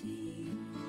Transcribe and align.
tea. 0.00 0.87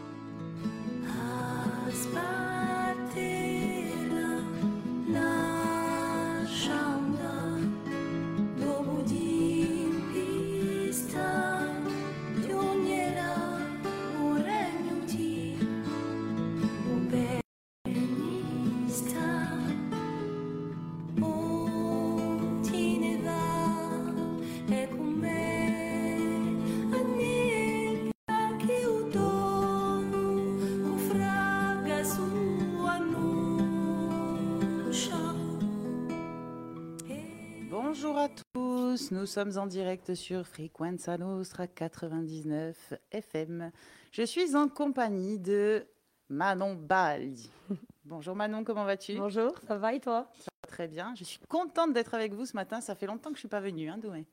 Nous 39.12 39.26
sommes 39.26 39.58
en 39.58 39.66
direct 39.66 40.14
sur 40.14 40.46
Frequenza 40.46 41.18
Nostra 41.18 41.68
99 41.68 42.94
FM. 43.12 43.72
Je 44.12 44.24
suis 44.24 44.56
en 44.56 44.68
compagnie 44.68 45.40
de 45.40 45.86
Manon 46.30 46.76
Baldi. 46.76 47.50
Bonjour 48.06 48.36
Manon, 48.36 48.64
comment 48.64 48.86
vas-tu? 48.86 49.16
Bonjour, 49.16 49.58
ça 49.68 49.78
va 49.78 49.94
et 49.94 50.00
toi? 50.00 50.30
Ça 50.40 50.52
va 50.64 50.68
très 50.68 50.88
bien. 50.88 51.14
Je 51.16 51.24
suis 51.24 51.40
contente 51.48 51.94
d'être 51.94 52.14
avec 52.14 52.34
vous 52.34 52.46
ce 52.46 52.56
matin. 52.56 52.82
Ça 52.82 52.96
fait 52.96 53.08
longtemps 53.08 53.30
que 53.30 53.36
je 53.36 53.40
ne 53.40 53.44
suis 53.44 53.48
pas 53.48 53.62
venue, 53.62 53.90
hein, 53.90 53.98
Doué 53.98 54.26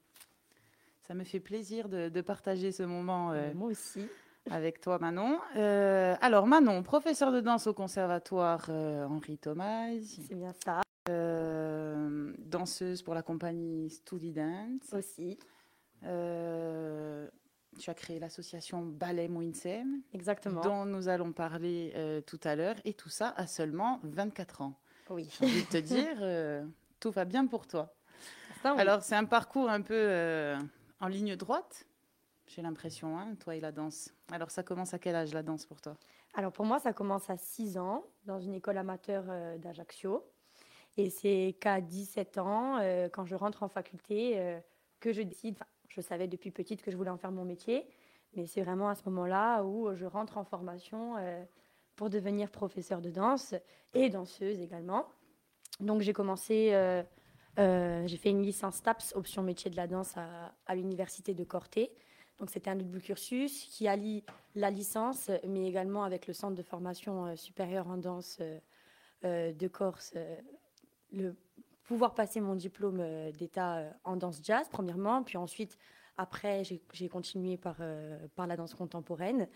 Ça 1.03 1.15
me 1.15 1.25
fait 1.25 1.41
plaisir 1.41 1.89
de, 1.89 2.21
partager 2.21 2.73
ce 2.73 2.83
moment. 2.83 3.33
Euh, 3.33 3.53
Moi 3.55 3.71
aussi. 3.71 4.07
Avec 4.51 4.81
toi, 4.81 4.99
Manon. 4.99 5.41
Euh, 5.57 6.15
alors, 6.21 6.47
Manon, 6.47 6.83
professeur 6.83 7.33
de 7.33 7.41
danse 7.41 7.67
au 7.67 7.75
conservatoire 7.75 8.67
euh, 8.69 9.07
Henri 9.07 9.39
Thomas. 9.39 9.89
C'est 10.03 10.37
bien 10.37 10.53
ça. 10.65 10.83
Euh, 12.07 12.35
danseuse 12.39 13.03
pour 13.03 13.15
la 13.15 13.23
compagnie 13.23 13.91
Studi 13.91 14.33
Dance. 14.33 14.93
Aussi. 14.93 15.39
Euh, 16.05 17.29
tu 17.79 17.91
as 17.91 17.95
créé 17.95 18.19
l'association 18.19 18.83
Ballet 18.83 19.29
Mouinsem. 19.29 20.03
Exactement. 20.13 20.61
Dont 20.63 20.85
nous 20.85 21.09
allons 21.09 21.33
parler 21.33 21.93
euh, 21.97 22.21
tout 22.21 22.41
à 22.45 22.57
l'heure. 22.57 22.77
Et 22.85 22.95
tout 22.95 23.09
ça 23.09 23.35
à 23.37 23.47
seulement 23.47 24.01
24 24.05 24.63
ans. 24.63 24.75
Oui. 25.11 25.29
J'ai 25.39 25.47
envie 25.47 25.65
de 25.65 25.69
te 25.69 25.77
dire, 25.77 26.67
tout 26.99 27.11
va 27.11 27.25
bien 27.25 27.47
pour 27.47 27.67
toi. 27.67 27.95
Alors, 28.65 29.03
c'est 29.03 29.15
un 29.15 29.25
parcours 29.25 29.71
un 29.71 29.83
peu 29.83 30.57
en 30.99 31.07
ligne 31.07 31.37
droite, 31.37 31.87
j'ai 32.49 32.63
l'impression, 32.63 33.17
hein, 33.17 33.37
toi 33.39 33.55
et 33.55 33.61
la 33.61 33.71
danse. 33.71 34.13
Alors, 34.33 34.51
ça 34.51 34.65
commence 34.65 34.95
à 34.95 34.99
quel 34.99 35.15
âge 35.15 35.33
la 35.33 35.45
danse 35.45 35.65
pour 35.65 35.81
toi? 35.81 35.97
Alors, 36.35 36.51
pour 36.51 36.65
moi, 36.65 36.81
ça 36.81 36.93
commence 36.93 37.31
à 37.31 37.37
6 37.37 37.79
ans, 37.79 38.05
dans 38.25 38.41
une 38.41 38.55
école 38.55 38.79
amateur 38.79 39.23
d'Ajaccio. 39.59 40.25
Et 40.97 41.11
c'est 41.11 41.57
qu'à 41.61 41.81
17 41.81 42.39
ans, 42.39 42.79
euh, 42.79 43.09
quand 43.09 43.27
je 43.27 43.35
rentre 43.35 43.63
en 43.63 43.69
faculté, 43.69 44.39
euh, 44.39 44.59
que 45.01 45.13
je 45.13 45.23
décide, 45.23 45.59
je 45.89 46.01
savais 46.01 46.27
depuis 46.27 46.51
petite 46.51 46.83
que 46.83 46.91
je 46.91 46.97
voulais 46.97 47.11
en 47.11 47.19
faire 47.19 47.33
mon 47.33 47.45
métier, 47.45 47.87
mais 48.35 48.47
c'est 48.47 48.63
vraiment 48.63 48.89
à 48.89 48.95
ce 48.95 49.03
moment-là 49.07 49.63
où 49.63 49.95
je 49.95 50.07
rentre 50.07 50.39
en 50.39 50.45
formation 50.45 51.17
euh, 51.19 51.45
pour 51.97 52.09
devenir 52.09 52.51
professeur 52.51 53.03
de 53.03 53.11
danse 53.11 53.55
et 53.95 54.09
danseuse 54.09 54.61
également. 54.61 55.07
Donc 55.81 56.01
j'ai 56.01 56.15
commencé, 56.15 56.71
j'ai 57.59 58.17
fait 58.17 58.31
une 58.31 58.43
licence 58.43 58.83
TAPS, 58.83 59.15
option 59.15 59.43
métier 59.43 59.71
de 59.71 59.77
la 59.77 59.87
danse 59.87 60.15
à, 60.17 60.75
l'université 60.75 61.35
de 61.35 61.45
Corté. 61.45 61.91
Donc 62.39 62.51
c'était 62.51 62.71
un 62.71 62.77
double 62.77 63.01
cursus 63.01 63.65
qui 63.65 63.89
allie 63.89 64.25
la 64.55 64.71
licence, 64.71 65.31
mais 65.47 65.67
également 65.67 66.05
avec 66.05 66.27
le 66.27 66.35
centre 66.35 66.55
de 66.55 66.63
formation 66.63 67.35
supérieure 67.37 67.89
en 67.89 67.97
danse 67.97 68.41
de 69.23 69.69
Corse 69.69 70.15
le 71.17 71.35
pouvoir 71.87 72.15
passer 72.15 72.41
mon 72.41 72.55
diplôme 72.55 72.99
euh, 73.01 73.33
d'état 73.33 73.77
euh, 73.77 73.91
en 74.05 74.17
danse 74.17 74.41
jazz, 74.43 74.67
premièrement, 74.71 75.23
puis 75.23 75.37
ensuite, 75.39 75.79
après, 76.19 76.63
j'ai 76.65 77.09
continué 77.09 77.57
par, 77.57 77.77
euh, 77.81 78.27
par 78.35 78.47
la 78.47 78.57
danse 78.57 78.75
contemporaine. 78.75 79.49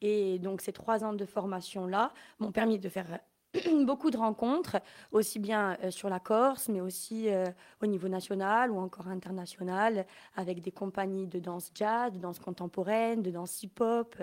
et 0.00 0.38
donc, 0.38 0.60
ces 0.60 0.72
trois 0.72 1.04
ans 1.04 1.12
de 1.12 1.24
formation-là 1.24 2.12
m'ont 2.38 2.52
permis 2.52 2.78
de 2.78 2.88
faire 2.88 3.18
beaucoup 3.84 4.10
de 4.10 4.16
rencontres, 4.16 4.78
aussi 5.10 5.38
bien 5.38 5.76
euh, 5.82 5.90
sur 5.90 6.08
la 6.08 6.20
Corse, 6.20 6.68
mais 6.68 6.80
aussi 6.80 7.28
euh, 7.28 7.44
au 7.82 7.86
niveau 7.86 8.08
national 8.08 8.70
ou 8.70 8.78
encore 8.78 9.08
international, 9.08 10.06
avec 10.36 10.62
des 10.62 10.72
compagnies 10.72 11.26
de 11.26 11.38
danse 11.38 11.70
jazz, 11.74 12.12
de 12.12 12.18
danse 12.18 12.38
contemporaine, 12.38 13.20
de 13.20 13.30
danse 13.30 13.62
hip-hop, 13.62 14.16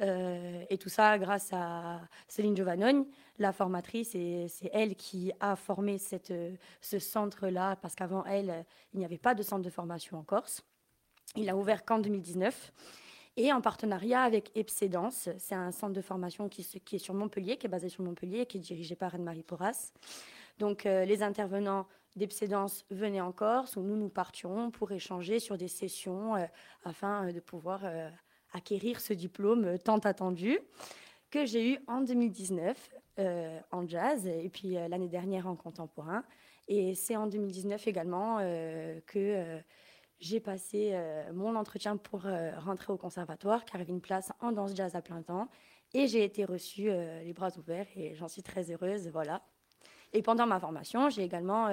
euh, 0.00 0.64
et 0.68 0.78
tout 0.78 0.88
ça 0.88 1.16
grâce 1.18 1.52
à 1.52 2.00
Céline 2.26 2.56
Giovannone, 2.56 3.06
la 3.38 3.52
formatrice, 3.52 4.16
et 4.16 4.46
c'est 4.48 4.70
elle 4.72 4.96
qui 4.96 5.32
a 5.38 5.54
formé 5.54 5.98
ce 5.98 6.98
centre-là, 6.98 7.76
parce 7.76 7.94
qu'avant 7.94 8.24
elle, 8.24 8.64
il 8.94 8.98
n'y 8.98 9.04
avait 9.04 9.18
pas 9.18 9.34
de 9.34 9.42
centre 9.42 9.62
de 9.62 9.70
formation 9.70 10.18
en 10.18 10.22
Corse. 10.24 10.64
Il 11.36 11.48
a 11.48 11.56
ouvert 11.56 11.84
qu'en 11.84 11.98
2019 11.98 12.72
et 13.36 13.52
en 13.52 13.60
partenariat 13.60 14.22
avec 14.22 14.50
Epsédance. 14.54 15.28
C'est 15.38 15.54
un 15.54 15.72
centre 15.72 15.94
de 15.94 16.00
formation 16.00 16.48
qui, 16.48 16.66
est 16.92 16.98
sur 16.98 17.14
Montpellier, 17.14 17.56
qui 17.56 17.66
est 17.66 17.70
basé 17.70 17.88
sur 17.88 18.02
Montpellier, 18.02 18.46
qui 18.46 18.58
est 18.58 18.60
dirigé 18.60 18.94
par 18.94 19.14
Anne-Marie 19.14 19.42
Porras. 19.42 19.92
Donc 20.58 20.86
euh, 20.86 21.04
les 21.04 21.22
intervenants 21.22 21.86
d'Epsédance 22.14 22.84
venaient 22.90 23.22
en 23.22 23.32
Corse, 23.32 23.76
où 23.76 23.80
nous 23.80 23.96
nous 23.96 24.10
partions 24.10 24.70
pour 24.70 24.92
échanger 24.92 25.38
sur 25.38 25.56
des 25.56 25.68
sessions 25.68 26.36
euh, 26.36 26.44
afin 26.84 27.28
euh, 27.28 27.32
de 27.32 27.40
pouvoir 27.40 27.80
acquérir 28.52 29.00
ce 29.00 29.14
diplôme 29.14 29.78
tant 29.78 29.98
attendu 29.98 30.58
que 31.30 31.46
j'ai 31.46 31.72
eu 31.72 31.78
en 31.86 32.02
2019 32.02 32.90
en 33.70 33.86
jazz 33.86 34.26
et 34.26 34.50
puis 34.50 34.72
l'année 34.72 35.08
dernière 35.08 35.46
en 35.46 35.56
contemporain. 35.56 36.22
Et 36.68 36.94
c'est 36.94 37.16
en 37.16 37.26
2019 37.26 37.86
également 37.86 38.38
que 39.06 39.62
j'ai 40.22 40.38
passé 40.38 40.90
euh, 40.92 41.32
mon 41.34 41.56
entretien 41.56 41.96
pour 41.96 42.26
euh, 42.26 42.52
rentrer 42.60 42.92
au 42.92 42.96
conservatoire, 42.96 43.64
car 43.64 43.74
il 43.74 43.78
y 43.80 43.82
avait 43.82 43.92
une 43.92 44.00
place 44.00 44.32
en 44.40 44.52
danse 44.52 44.72
jazz 44.74 44.94
à 44.94 45.02
plein 45.02 45.20
temps. 45.20 45.48
Et 45.94 46.06
j'ai 46.06 46.22
été 46.22 46.44
reçue 46.44 46.88
euh, 46.88 47.22
les 47.24 47.32
bras 47.32 47.50
ouverts 47.58 47.88
et 47.96 48.14
j'en 48.14 48.28
suis 48.28 48.42
très 48.42 48.70
heureuse. 48.70 49.08
Voilà. 49.08 49.42
Et 50.12 50.22
pendant 50.22 50.46
ma 50.46 50.60
formation, 50.60 51.10
j'ai 51.10 51.24
également 51.24 51.68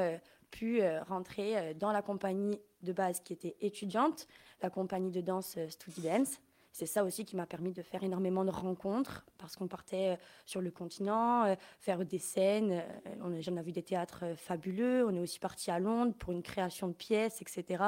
pu 0.50 0.82
rentrer 1.09 1.74
dans 1.74 1.92
la 1.92 2.02
compagnie 2.02 2.58
de 2.82 2.94
base 2.94 3.20
qui 3.20 3.34
était 3.34 3.58
étudiante, 3.59 4.28
la 4.62 4.70
compagnie 4.70 5.12
de 5.12 5.20
danse 5.20 5.58
Studi 5.68 6.02
Dance, 6.02 6.40
c'est 6.72 6.85
ça 6.85 7.03
aussi 7.03 7.25
qui 7.25 7.35
m'a 7.35 7.46
permis 7.46 7.72
de 7.72 7.81
faire 7.81 8.03
énormément 8.03 8.46
de 8.46 8.52
rencontres 8.52 9.25
parce 9.38 9.56
qu'on 9.56 9.68
partait 9.68 10.13
euh, 10.13 10.16
sur 10.46 10.62
le 10.62 10.72
continent, 10.72 11.46
euh, 11.46 11.56
faire 11.80 12.06
des 12.06 12.19
scènes. 12.19 12.84
Euh, 13.06 13.41
j'en 13.41 13.57
ai 13.57 13.62
vu 13.62 13.72
des 13.72 13.84
théâtres 13.84 14.35
fabuleux. 14.38 15.06
On 15.08 15.16
est 15.16 15.19
aussi 15.19 15.40
parti 15.40 15.72
à 15.72 15.79
Londres 15.79 16.13
pour 16.18 16.31
une 16.31 16.44
création 16.44 16.88
de 16.88 16.94
pièces, 16.94 17.41
etc. 17.41 17.84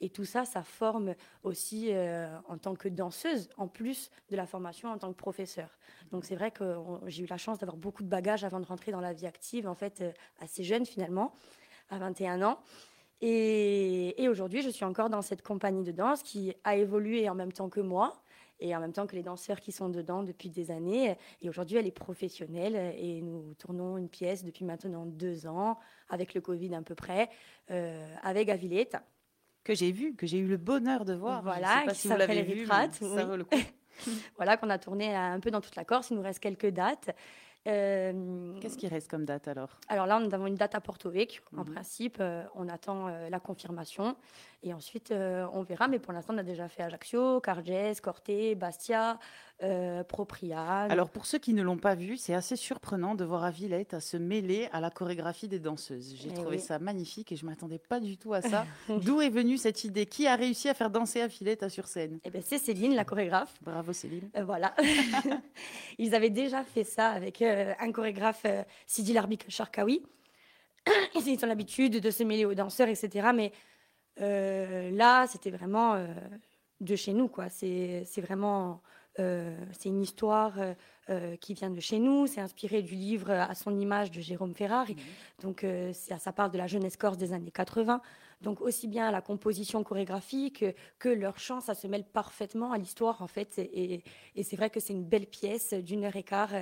Et 0.00 0.10
tout 0.10 0.24
ça, 0.24 0.44
ça 0.44 0.62
forme 0.62 1.14
aussi 1.42 1.90
en 2.48 2.58
tant 2.58 2.74
que 2.74 2.88
danseuse, 2.88 3.48
en 3.56 3.66
plus 3.66 4.10
de 4.28 4.36
la 4.36 4.46
formation 4.46 4.90
en 4.90 4.98
tant 4.98 5.10
que 5.10 5.16
professeur. 5.16 5.70
Donc 6.12 6.24
c'est 6.24 6.36
vrai 6.36 6.50
que 6.50 6.76
j'ai 7.06 7.22
eu 7.24 7.26
la 7.26 7.38
chance 7.38 7.58
d'avoir 7.58 7.78
beaucoup 7.78 8.02
de 8.02 8.08
bagages 8.08 8.44
avant 8.44 8.60
de 8.60 8.66
rentrer 8.66 8.92
dans 8.92 9.00
la 9.00 9.14
vie 9.14 9.26
active, 9.26 9.66
en 9.66 9.74
fait, 9.74 10.04
assez 10.40 10.64
jeune 10.64 10.84
finalement, 10.84 11.32
à 11.88 11.98
21 11.98 12.42
ans. 12.42 12.58
Et, 13.20 14.26
aujourd'hui, 14.28 14.62
je 14.62 14.68
suis 14.68 14.84
encore 14.84 15.08
dans 15.08 15.22
cette 15.22 15.42
compagnie 15.42 15.84
de 15.84 15.92
danse 15.92 16.22
qui 16.22 16.54
a 16.64 16.76
évolué 16.76 17.28
en 17.28 17.34
même 17.34 17.52
temps 17.52 17.68
que 17.68 17.80
moi 17.80 18.22
et 18.58 18.74
en 18.74 18.80
même 18.80 18.92
temps 18.92 19.06
que 19.06 19.14
les 19.14 19.22
danseurs 19.22 19.60
qui 19.60 19.72
sont 19.72 19.88
dedans 19.88 20.22
depuis 20.22 20.48
des 20.48 20.70
années. 20.70 21.16
Et 21.42 21.48
aujourd'hui, 21.48 21.76
elle 21.76 21.86
est 21.86 21.90
professionnelle 21.90 22.94
et 22.98 23.20
nous 23.20 23.54
tournons 23.54 23.98
une 23.98 24.08
pièce 24.08 24.44
depuis 24.44 24.64
maintenant 24.64 25.04
deux 25.06 25.46
ans, 25.46 25.78
avec 26.08 26.34
le 26.34 26.40
Covid 26.40 26.74
à 26.74 26.82
peu 26.82 26.94
près, 26.94 27.28
euh, 27.70 28.06
avec 28.22 28.48
Avilette. 28.48 28.96
Que 29.62 29.74
j'ai 29.74 29.92
vu, 29.92 30.14
que 30.14 30.26
j'ai 30.26 30.38
eu 30.38 30.46
le 30.46 30.56
bonheur 30.56 31.04
de 31.04 31.14
voir. 31.14 31.42
Voilà, 31.42 31.84
qui 31.88 31.96
si 31.96 32.08
s'appelle 32.08 32.40
Ritrate. 32.40 32.94
Ça 32.94 33.24
vaut 33.24 33.36
le 33.36 33.44
coup. 33.44 33.56
voilà, 34.36 34.56
qu'on 34.56 34.70
a 34.70 34.78
tourné 34.78 35.14
un 35.14 35.40
peu 35.40 35.50
dans 35.50 35.60
toute 35.60 35.76
la 35.76 35.84
Corse. 35.84 36.10
Il 36.10 36.16
nous 36.16 36.22
reste 36.22 36.40
quelques 36.40 36.68
dates. 36.68 37.10
Euh, 37.66 38.52
Qu'est-ce 38.60 38.76
qui 38.76 38.88
reste 38.88 39.08
comme 39.10 39.24
date 39.24 39.48
alors? 39.48 39.78
Alors 39.88 40.06
là, 40.06 40.20
nous 40.20 40.32
avons 40.34 40.46
une 40.46 40.54
date 40.54 40.74
à 40.74 40.80
Porto 40.80 41.10
Vecchio. 41.10 41.42
En 41.56 41.64
mhm. 41.64 41.72
principe, 41.72 42.18
euh, 42.20 42.44
on 42.54 42.68
attend 42.68 43.08
euh, 43.08 43.28
la 43.28 43.40
confirmation 43.40 44.16
et 44.66 44.74
ensuite 44.74 45.12
on 45.12 45.62
verra. 45.62 45.88
Mais 45.88 45.98
pour 45.98 46.12
l'instant, 46.12 46.34
on 46.34 46.38
a 46.38 46.42
déjà 46.42 46.68
fait 46.68 46.82
Ajaccio, 46.82 47.40
Cargès, 47.40 48.00
Corté, 48.00 48.54
Bastia, 48.54 49.18
euh, 49.62 50.02
Alors 50.90 51.08
pour 51.08 51.24
ceux 51.24 51.38
qui 51.38 51.54
ne 51.54 51.62
l'ont 51.62 51.78
pas 51.78 51.94
vu, 51.94 52.18
c'est 52.18 52.34
assez 52.34 52.56
surprenant 52.56 53.14
de 53.14 53.24
voir 53.24 53.44
Avillette 53.44 53.94
à 53.94 54.00
se 54.00 54.18
mêler 54.18 54.68
à 54.72 54.80
la 54.80 54.90
chorégraphie 54.90 55.48
des 55.48 55.58
danseuses. 55.58 56.14
J'ai 56.16 56.28
eh 56.30 56.34
trouvé 56.34 56.58
ça 56.58 56.78
magnifique 56.78 57.32
et 57.32 57.36
je 57.36 57.46
m'attendais 57.46 57.78
pas 57.78 57.98
du 57.98 58.18
tout 58.18 58.34
à 58.34 58.42
ça. 58.42 58.66
D'où 58.88 59.22
est 59.22 59.30
venue 59.30 59.56
cette 59.56 59.84
idée 59.84 60.04
Qui 60.04 60.26
a 60.26 60.36
réussi 60.36 60.68
à 60.68 60.74
faire 60.74 60.90
danser 60.90 61.22
Avillette 61.22 61.68
sur 61.70 61.86
scène 61.88 62.20
eh 62.24 62.30
ben, 62.30 62.42
C'est 62.44 62.58
Céline, 62.58 62.94
la 62.94 63.04
chorégraphe. 63.04 63.54
Bravo 63.62 63.94
Céline. 63.94 64.28
Euh, 64.36 64.44
voilà. 64.44 64.74
Ils 65.98 66.14
avaient 66.14 66.30
déjà 66.30 66.62
fait 66.62 66.84
ça 66.84 67.08
avec 67.08 67.40
euh, 67.40 67.72
un 67.80 67.92
chorégraphe, 67.92 68.42
euh, 68.44 68.62
Sidi 68.86 69.14
Larbik 69.14 69.46
Sharkawi. 69.48 70.02
Ils 71.14 71.44
ont 71.44 71.48
l'habitude 71.48 72.00
de 72.00 72.10
se 72.10 72.22
mêler 72.24 72.44
aux 72.44 72.54
danseurs, 72.54 72.88
etc. 72.88 73.28
Mais 73.34 73.52
là, 74.18 75.26
c'était 75.26 75.50
vraiment 75.50 75.96
de 76.80 76.96
chez 76.96 77.12
nous, 77.12 77.28
quoi. 77.28 77.48
C'est 77.48 78.20
vraiment 78.20 78.80
euh, 79.18 79.56
c'est 79.78 79.88
une 79.88 80.02
histoire 80.02 80.58
euh, 80.58 80.74
euh, 81.08 81.36
qui 81.36 81.54
vient 81.54 81.70
de 81.70 81.80
chez 81.80 81.98
nous. 81.98 82.26
C'est 82.26 82.40
inspiré 82.40 82.82
du 82.82 82.94
livre 82.94 83.30
À 83.30 83.54
son 83.54 83.78
image 83.78 84.10
de 84.10 84.20
Jérôme 84.20 84.54
Ferrari. 84.54 84.94
Mhm. 84.94 85.02
Donc, 85.42 85.66
ça, 85.92 86.32
parle 86.32 86.50
de 86.50 86.58
la 86.58 86.66
jeunesse 86.66 86.96
corse 86.96 87.16
des 87.16 87.32
années 87.32 87.50
80. 87.50 88.00
Donc, 88.42 88.60
aussi 88.60 88.88
bien 88.88 89.10
la 89.10 89.20
composition 89.20 89.82
chorégraphique 89.82 90.64
que 90.98 91.08
leur 91.08 91.38
chant, 91.38 91.60
ça 91.60 91.74
se 91.74 91.86
mêle 91.86 92.04
parfaitement 92.04 92.72
à 92.72 92.78
l'histoire, 92.78 93.22
en 93.22 93.26
fait. 93.26 93.58
Et, 93.58 94.02
c'est 94.42 94.56
vrai 94.56 94.70
que 94.70 94.80
c'est 94.80 94.92
une 94.92 95.04
belle 95.04 95.26
pièce 95.26 95.72
d'une 95.72 96.04
heure 96.04 96.16
et 96.16 96.22
quart. 96.22 96.52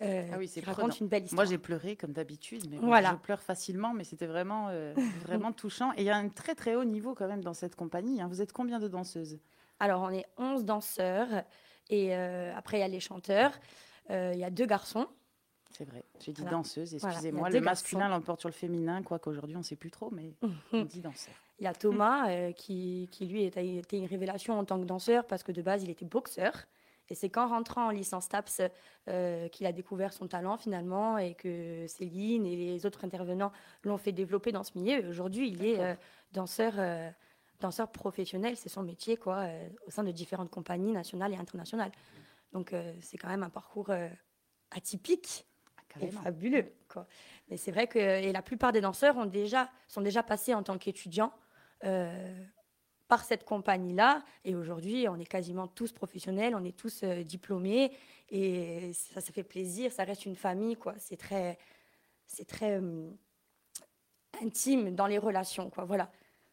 Ah 0.00 0.38
oui, 0.38 0.48
c'est 0.48 0.64
raconte 0.64 0.98
une 1.00 1.08
belle 1.08 1.24
histoire. 1.24 1.44
Moi, 1.44 1.50
j'ai 1.50 1.58
pleuré 1.58 1.96
comme 1.96 2.12
d'habitude, 2.12 2.64
mais 2.70 2.78
voilà. 2.78 3.10
je 3.10 3.16
pleure 3.16 3.42
facilement, 3.42 3.92
mais 3.92 4.04
c'était 4.04 4.26
vraiment, 4.26 4.70
vraiment 5.26 5.52
touchant. 5.52 5.92
Et 5.94 6.02
il 6.02 6.04
y 6.04 6.10
a 6.10 6.16
un 6.16 6.28
très 6.28 6.54
très 6.54 6.74
haut 6.74 6.84
niveau 6.84 7.14
quand 7.14 7.28
même 7.28 7.42
dans 7.42 7.54
cette 7.54 7.76
compagnie. 7.76 8.20
Hein. 8.20 8.28
Vous 8.28 8.40
êtes 8.40 8.52
combien 8.52 8.78
de 8.78 8.88
danseuses? 8.88 9.38
Alors, 9.80 10.02
on 10.02 10.10
est 10.10 10.26
11 10.36 10.64
danseurs. 10.64 11.44
Et 11.88 12.14
euh, 12.14 12.54
après, 12.56 12.78
il 12.78 12.80
y 12.80 12.84
a 12.84 12.88
les 12.88 13.00
chanteurs. 13.00 13.52
Euh, 14.10 14.30
il 14.34 14.40
y 14.40 14.44
a 14.44 14.50
deux 14.50 14.66
garçons. 14.66 15.08
C'est 15.72 15.84
vrai. 15.84 16.04
J'ai 16.20 16.32
dit 16.32 16.44
danseuse, 16.44 16.94
excusez-moi. 16.94 17.48
le 17.48 17.60
masculin 17.60 18.08
l'emporte 18.08 18.40
sur 18.40 18.48
le 18.48 18.54
féminin, 18.54 19.02
quoi 19.02 19.18
qu'aujourd'hui, 19.18 19.56
on 19.56 19.60
ne 19.60 19.64
sait 19.64 19.76
plus 19.76 19.90
trop, 19.90 20.10
mais 20.10 20.34
on 20.72 20.82
dit 20.82 21.00
danseur. 21.00 21.34
Il 21.58 21.64
y 21.64 21.66
a 21.66 21.74
Thomas, 21.74 22.28
euh, 22.30 22.52
qui, 22.52 23.08
qui, 23.12 23.26
lui, 23.26 23.44
a 23.44 23.46
été 23.60 23.96
une 23.96 24.06
révélation 24.06 24.58
en 24.58 24.64
tant 24.64 24.78
que 24.80 24.84
danseur, 24.84 25.26
parce 25.26 25.42
que 25.42 25.52
de 25.52 25.62
base, 25.62 25.82
il 25.84 25.90
était 25.90 26.04
boxeur. 26.04 26.66
Et 27.10 27.14
c'est 27.14 27.28
qu'en 27.28 27.48
rentrant 27.48 27.86
en 27.86 27.90
licence 27.90 28.28
TAPS 28.28 28.62
qu'il 29.52 29.66
a 29.66 29.72
découvert 29.72 30.12
son 30.12 30.28
talent 30.28 30.56
finalement 30.56 31.18
et 31.18 31.34
que 31.34 31.86
Céline 31.88 32.46
et 32.46 32.56
les 32.56 32.86
autres 32.86 33.04
intervenants 33.04 33.52
l'ont 33.82 33.98
fait 33.98 34.12
développer 34.12 34.52
dans 34.52 34.62
ce 34.62 34.78
milieu. 34.78 35.08
Aujourd'hui, 35.08 35.50
il 35.50 35.64
est 35.64 35.98
danseur 36.32 36.74
danseur 37.60 37.92
professionnel, 37.92 38.56
c'est 38.56 38.68
son 38.68 38.82
métier, 38.82 39.16
quoi, 39.16 39.38
euh, 39.38 39.68
au 39.86 39.90
sein 39.90 40.02
de 40.02 40.10
différentes 40.10 40.50
compagnies 40.50 40.92
nationales 40.92 41.32
et 41.32 41.36
internationales. 41.36 41.92
Donc, 42.52 42.72
euh, 42.72 42.92
c'est 43.00 43.18
quand 43.18 43.28
même 43.28 43.42
un 43.42 43.50
parcours 43.50 43.90
euh, 43.90 44.08
atypique 44.70 45.46
ah, 45.76 46.04
et 46.04 46.10
fabuleux, 46.10 46.72
quoi. 46.88 47.06
Mais 47.48 47.56
c'est 47.56 47.70
vrai 47.70 47.86
que 47.86 47.98
et 47.98 48.32
la 48.32 48.42
plupart 48.42 48.72
des 48.72 48.80
danseurs 48.80 49.16
ont 49.16 49.26
déjà, 49.26 49.70
sont 49.88 50.00
déjà 50.00 50.22
passés 50.22 50.54
en 50.54 50.62
tant 50.62 50.78
qu'étudiants 50.78 51.32
par 53.10 53.24
cette 53.24 53.44
compagnie-là. 53.44 54.22
Et 54.46 54.54
aujourd'hui, 54.54 55.06
on 55.08 55.16
est 55.18 55.26
quasiment 55.26 55.66
tous 55.66 55.92
professionnels, 55.92 56.54
on 56.54 56.64
est 56.64 56.76
tous 56.76 57.04
diplômés. 57.04 57.92
Et 58.30 58.92
ça, 58.94 59.20
ça 59.20 59.32
fait 59.32 59.42
plaisir, 59.42 59.92
ça 59.92 60.04
reste 60.04 60.24
une 60.24 60.36
famille, 60.36 60.76
quoi. 60.76 60.94
C'est 60.98 61.18
très, 61.18 61.58
c'est 62.26 62.46
très 62.46 62.80
intime 64.42 64.94
dans 64.94 65.06
les 65.06 65.18
relations, 65.18 65.68
quoi. 65.68 65.84
Voilà 65.84 66.10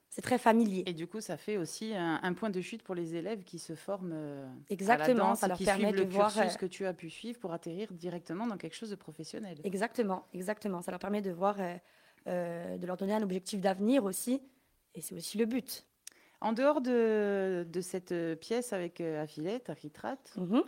c'est 0.09 0.21
très 0.21 0.37
familier. 0.37 0.83
Et 0.87 0.93
du 0.93 1.05
coup, 1.05 1.21
ça 1.21 1.37
fait 1.37 1.57
aussi 1.57 1.93
un, 1.95 2.33
point 2.33 2.49
de 2.49 2.59
chute 2.59 2.81
pour 2.81 2.95
les 2.95 3.15
élèves 3.15 3.43
qui 3.43 3.59
se 3.59 3.75
forment 3.75 4.15
Exactement, 4.69 5.03
à 5.03 5.07
la 5.07 5.29
danse, 5.29 5.39
ça 5.39 5.47
leur 5.47 5.57
permet 5.59 5.91
de 5.91 5.97
le 5.97 6.05
voir 6.05 6.33
cursus 6.33 6.55
euh, 6.55 6.57
que 6.57 6.65
tu 6.65 6.85
as 6.85 6.93
pu 6.93 7.09
suivre 7.09 7.39
pour 7.39 7.53
atterrir 7.53 7.91
directement 7.93 8.47
dans 8.47 8.57
quelque 8.57 8.75
chose 8.75 8.89
de 8.89 8.95
professionnel. 8.95 9.59
Exactement, 9.63 10.25
exactement. 10.33 10.81
Ça 10.81 10.89
leur 10.89 10.99
permet 10.99 11.21
de 11.21 11.31
voir, 11.31 11.57
euh, 11.59 11.75
euh, 12.27 12.77
de 12.77 12.87
leur 12.87 12.97
donner 12.97 13.13
un 13.13 13.21
objectif 13.21 13.61
d'avenir 13.61 14.05
aussi, 14.05 14.41
et 14.95 15.01
c'est 15.01 15.13
aussi 15.13 15.37
le 15.37 15.45
but. 15.45 15.85
En 16.41 16.53
dehors 16.53 16.81
de, 16.81 17.65
de 17.67 17.81
cette 17.81 18.13
pièce 18.39 18.73
avec 18.73 19.01
Affilette, 19.01 19.69
Architrat, 19.69 20.17
mhm. 20.35 20.63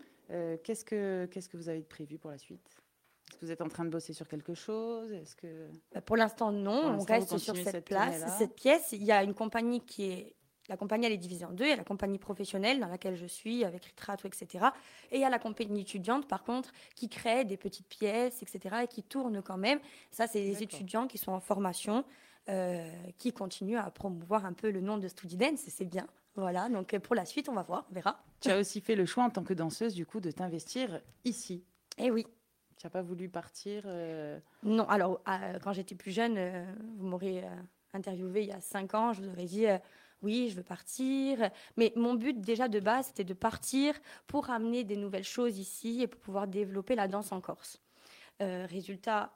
qu'est-ce 0.63 0.83
que 0.83 1.27
qu'est-ce 1.31 1.47
que 1.47 1.57
vous 1.57 1.69
avez 1.69 1.83
prévu 1.83 2.17
pour 2.17 2.31
la 2.31 2.37
suite? 2.37 2.81
Est-ce 3.29 3.37
que 3.37 3.45
vous 3.45 3.51
êtes 3.51 3.61
en 3.61 3.67
train 3.67 3.85
de 3.85 3.89
bosser 3.89 4.13
sur 4.13 4.27
quelque 4.27 4.55
chose? 4.55 5.11
Est-ce 5.11 5.35
que 5.35 5.67
bah, 5.93 6.01
pour 6.01 6.17
l'instant 6.17 6.51
non, 6.51 6.97
on 6.99 7.03
reste 7.03 7.37
sur 7.37 7.55
cette, 7.55 7.85
place, 7.85 8.23
cette 8.39 8.55
pièce. 8.55 8.91
Il 8.93 9.03
y 9.03 9.11
a 9.11 9.23
une 9.23 9.35
compagnie 9.35 9.81
qui 9.81 10.05
est 10.05 10.35
la 10.69 10.77
compagnie 10.77 11.07
elle 11.07 11.13
est 11.13 11.17
divisée 11.17 11.45
en 11.45 11.51
deux. 11.51 11.65
Il 11.65 11.69
y 11.69 11.73
a 11.73 11.77
la 11.77 11.83
compagnie 11.83 12.19
professionnelle 12.19 12.79
dans 12.79 12.87
laquelle 12.87 13.15
je 13.15 13.25
suis 13.25 13.65
avec 13.65 13.85
Ritrato, 13.85 14.27
etc. 14.27 14.67
Et 15.11 15.17
il 15.17 15.21
y 15.21 15.25
a 15.25 15.29
la 15.29 15.39
compagnie 15.39 15.81
étudiante 15.81 16.27
par 16.27 16.43
contre 16.43 16.71
qui 16.95 17.09
crée 17.09 17.43
des 17.43 17.57
petites 17.57 17.87
pièces, 17.87 18.41
etc. 18.43 18.77
et 18.83 18.87
qui 18.87 19.03
tourne 19.03 19.41
quand 19.41 19.57
même. 19.57 19.79
Ça 20.11 20.27
c'est 20.27 20.41
les 20.41 20.63
étudiants 20.63 21.07
qui 21.07 21.17
sont 21.17 21.31
en 21.31 21.39
formation. 21.39 22.05
Euh, 22.49 22.89
qui 23.19 23.31
continuent 23.31 23.77
à 23.77 23.91
promouvoir 23.91 24.43
un 24.43 24.53
peu 24.53 24.71
le 24.71 24.81
nom 24.81 24.97
de 24.97 25.07
Studidance 25.07 25.67
et 25.67 25.69
c'est 25.69 25.85
bien. 25.85 26.07
Voilà, 26.35 26.67
donc 26.67 26.97
pour 26.97 27.13
la 27.13 27.25
suite, 27.25 27.47
on 27.47 27.53
va 27.53 27.61
voir, 27.61 27.85
on 27.91 27.93
verra. 27.93 28.23
Tu 28.39 28.49
as 28.49 28.57
aussi 28.57 28.81
fait 28.81 28.95
le 28.95 29.05
choix 29.05 29.23
en 29.23 29.29
tant 29.29 29.43
que 29.43 29.53
danseuse, 29.53 29.93
du 29.93 30.05
coup, 30.05 30.19
de 30.19 30.31
t'investir 30.31 30.99
ici. 31.25 31.63
Eh 31.99 32.09
oui, 32.09 32.25
tu 32.77 32.87
n'as 32.87 32.89
pas 32.89 33.03
voulu 33.03 33.29
partir 33.29 33.83
euh 33.85 34.39
Non, 34.63 34.87
alors 34.89 35.21
quand 35.61 35.73
j'étais 35.73 35.93
plus 35.93 36.11
jeune, 36.11 36.37
euh, 36.37 36.65
vous 36.97 37.05
m'aurez 37.05 37.43
euh, 37.43 37.47
interviewé 37.93 38.41
il 38.41 38.49
y 38.49 38.53
a 38.53 38.61
cinq 38.61 38.95
ans, 38.95 39.13
je 39.13 39.21
vous 39.21 39.29
aurais 39.29 39.45
dit 39.45 39.67
oui, 40.23 40.49
je 40.49 40.55
veux 40.55 40.63
partir. 40.63 41.51
Mais 41.77 41.93
mon 41.95 42.15
but 42.15 42.41
déjà 42.41 42.67
de 42.67 42.79
base, 42.79 43.07
c'était 43.07 43.25
de 43.25 43.35
partir 43.35 43.93
pour 44.25 44.49
amener 44.49 44.83
des 44.83 44.95
nouvelles 44.95 45.23
choses 45.23 45.59
ici 45.59 46.01
et 46.01 46.07
pour 46.07 46.19
pouvoir 46.21 46.47
développer 46.47 46.95
la 46.95 47.07
danse 47.07 47.31
en 47.31 47.41
Corse. 47.41 47.79
résultat, 48.39 49.33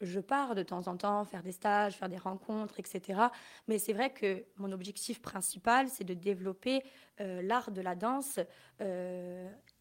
je 0.00 0.20
pars 0.20 0.54
de 0.54 0.62
temps 0.62 0.88
en 0.88 0.96
temps 0.96 1.24
faire 1.24 1.42
des 1.42 1.52
stages, 1.52 1.94
faire 1.94 2.08
des 2.08 2.18
rencontres, 2.18 2.78
etc. 2.78 3.20
Mais 3.68 3.78
c'est 3.78 3.92
vrai 3.92 4.10
que 4.12 4.44
mon 4.56 4.72
objectif 4.72 5.20
principal, 5.22 5.88
c'est 5.88 6.04
de 6.04 6.14
développer 6.14 6.82
l'art 7.18 7.70
de 7.70 7.80
la 7.80 7.94
danse 7.94 8.38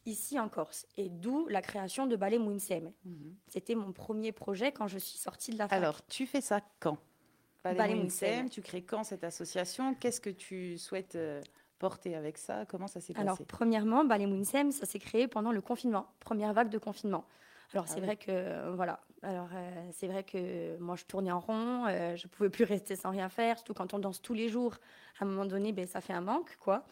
ici 0.06 0.39
en 0.39 0.50
Corse. 0.50 0.85
Et 0.97 1.09
d'où 1.09 1.47
la 1.47 1.62
création 1.62 2.07
de 2.07 2.15
Ballet 2.15 2.38
Mounsem. 2.38 2.91
Mhm. 3.03 3.35
C'était 3.47 3.75
mon 3.75 3.91
premier 3.91 4.31
projet 4.31 4.71
quand 4.71 4.88
je 4.88 4.97
suis 4.97 5.17
sortie 5.17 5.51
de 5.51 5.57
la 5.57 5.67
fac. 5.67 5.77
Alors, 5.77 6.06
tu 6.07 6.25
fais 6.25 6.41
ça 6.41 6.61
quand? 6.79 6.97
Ballet, 7.63 7.95
Mounsem, 7.95 8.50
tu 8.50 8.61
crées 8.61 8.83
quand 8.83 9.03
cette 9.03 9.23
association? 9.23 9.95
Qu'est-ce 9.95 10.21
que 10.21 10.29
tu 10.29 10.77
souhaites 10.77 11.15
euh, 11.15 11.41
porter 11.79 12.15
avec 12.15 12.38
ça? 12.38 12.65
Comment 12.68 12.88
ça 12.88 13.01
s'est 13.01 13.13
passé? 13.13 13.23
Alors, 13.23 13.39
premièrement, 13.47 14.06
Ballet 14.06 14.27
Mounsem, 14.27 14.71
ça 14.71 14.85
s'est 14.85 15.00
créé 15.00 15.27
pendant 15.27 15.51
le 15.51 15.61
confinement, 15.61 16.07
première 16.19 16.53
vague 16.53 16.69
de 16.69 16.77
confinement. 16.77 17.25
Alors, 17.73 17.85
ah 17.88 17.91
c'est 17.91 18.01
vrai 18.01 18.18
que, 18.18 18.29
euh, 18.29 18.73
voilà, 18.75 19.00
alors 19.25 19.50
euh, 19.54 19.89
c'est 19.92 20.07
vrai 20.07 20.24
que 20.24 20.77
moi, 20.77 20.95
je 20.95 21.06
tournais 21.06 21.31
en 21.31 21.39
rond, 21.39 21.88
je 22.16 22.27
pouvais 22.27 22.50
plus 22.50 22.63
rester 22.63 22.95
sans 22.95 23.12
rien 23.12 23.30
faire, 23.30 23.57
surtout 23.57 23.74
quand 23.74 23.94
on 23.94 24.00
danse 24.00 24.22
tous 24.22 24.33
les 24.33 24.50
jours. 24.50 24.75
À 25.19 25.25
un 25.25 25.27
moment 25.27 25.45
donné, 25.45 25.72
ben, 25.72 25.88
ça 25.88 26.01
fait 26.01 26.13
un 26.13 26.22
manque, 26.22 26.57
quoi. 26.60 26.86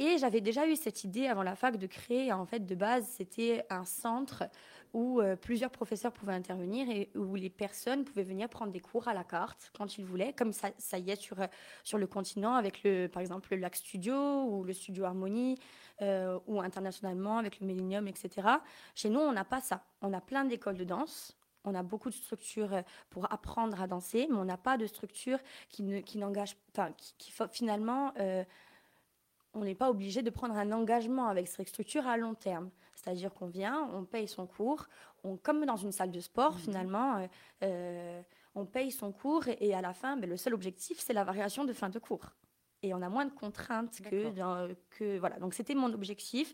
Et 0.00 0.16
j'avais 0.16 0.40
déjà 0.40 0.66
eu 0.66 0.76
cette 0.76 1.04
idée 1.04 1.26
avant 1.26 1.42
la 1.42 1.54
fac 1.54 1.76
de 1.76 1.86
créer, 1.86 2.32
en 2.32 2.46
fait, 2.46 2.64
de 2.64 2.74
base, 2.74 3.06
c'était 3.06 3.66
un 3.68 3.84
centre 3.84 4.44
où 4.92 5.20
euh, 5.20 5.36
plusieurs 5.36 5.70
professeurs 5.70 6.10
pouvaient 6.10 6.32
intervenir 6.32 6.88
et 6.88 7.10
où 7.14 7.34
les 7.34 7.50
personnes 7.50 8.04
pouvaient 8.04 8.22
venir 8.22 8.48
prendre 8.48 8.72
des 8.72 8.80
cours 8.80 9.08
à 9.08 9.14
la 9.14 9.24
carte 9.24 9.70
quand 9.76 9.98
ils 9.98 10.04
voulaient, 10.04 10.32
comme 10.32 10.54
ça, 10.54 10.98
y 10.98 11.10
est 11.10 11.20
sur, 11.20 11.40
euh, 11.40 11.46
sur 11.84 11.98
le 11.98 12.06
continent 12.06 12.54
avec, 12.54 12.82
le, 12.82 13.08
par 13.08 13.20
exemple, 13.20 13.50
le 13.52 13.58
Lac 13.58 13.76
Studio 13.76 14.44
ou 14.44 14.64
le 14.64 14.72
Studio 14.72 15.04
Harmonie 15.04 15.58
euh, 16.00 16.38
ou 16.46 16.60
internationalement 16.60 17.36
avec 17.36 17.60
le 17.60 17.66
Millennium, 17.66 18.08
etc. 18.08 18.48
Chez 18.94 19.10
nous, 19.10 19.20
on 19.20 19.32
n'a 19.32 19.44
pas 19.44 19.60
ça. 19.60 19.84
On 20.00 20.14
a 20.14 20.20
plein 20.22 20.46
d'écoles 20.46 20.78
de 20.78 20.84
danse. 20.84 21.36
On 21.64 21.74
a 21.74 21.82
beaucoup 21.82 22.08
de 22.08 22.14
structures 22.14 22.82
pour 23.10 23.30
apprendre 23.32 23.80
à 23.80 23.86
danser, 23.86 24.26
mais 24.30 24.36
on 24.36 24.44
n'a 24.44 24.56
pas 24.56 24.78
de 24.78 24.86
structure 24.86 25.38
qui, 25.68 25.82
ne, 25.82 26.00
qui 26.00 26.18
n'engage, 26.18 26.56
enfin, 26.72 26.92
qui, 26.92 27.14
qui 27.18 27.32
finalement 27.52 28.12
on 29.54 29.64
n'est 29.64 29.74
pas 29.74 29.90
obligé 29.90 30.22
de 30.22 30.30
prendre 30.30 30.54
un 30.56 30.72
engagement 30.72 31.28
avec 31.28 31.48
cette 31.48 31.68
structure 31.68 32.06
à 32.06 32.16
long 32.16 32.34
terme. 32.34 32.70
C'est-à-dire 32.94 33.32
qu'on 33.32 33.46
vient, 33.46 33.88
on 33.92 34.04
paye 34.04 34.28
son 34.28 34.46
cours, 34.46 34.86
on, 35.24 35.36
comme 35.36 35.64
dans 35.64 35.76
une 35.76 35.92
salle 35.92 36.10
de 36.10 36.20
sport 36.20 36.52
mhm. 36.52 36.58
finalement, 36.58 37.16
euh, 37.16 37.26
euh, 37.64 38.22
on 38.54 38.66
paye 38.66 38.90
son 38.90 39.12
cours 39.12 39.44
et, 39.48 39.74
à 39.74 39.80
la 39.80 39.92
fin, 39.92 40.16
ben, 40.16 40.28
le 40.28 40.36
seul 40.36 40.54
objectif, 40.54 40.98
c'est 40.98 41.12
la 41.12 41.24
variation 41.24 41.64
de 41.64 41.72
fin 41.72 41.88
de 41.88 41.98
cours. 41.98 42.34
Et 42.82 42.94
on 42.94 43.02
a 43.02 43.08
moins 43.08 43.26
de 43.26 43.32
contraintes 43.32 44.00
que, 44.02 44.32
que 44.90 45.18
voilà. 45.18 45.38
Donc 45.38 45.54
c'était 45.54 45.74
mon 45.74 45.92
objectif. 45.92 46.52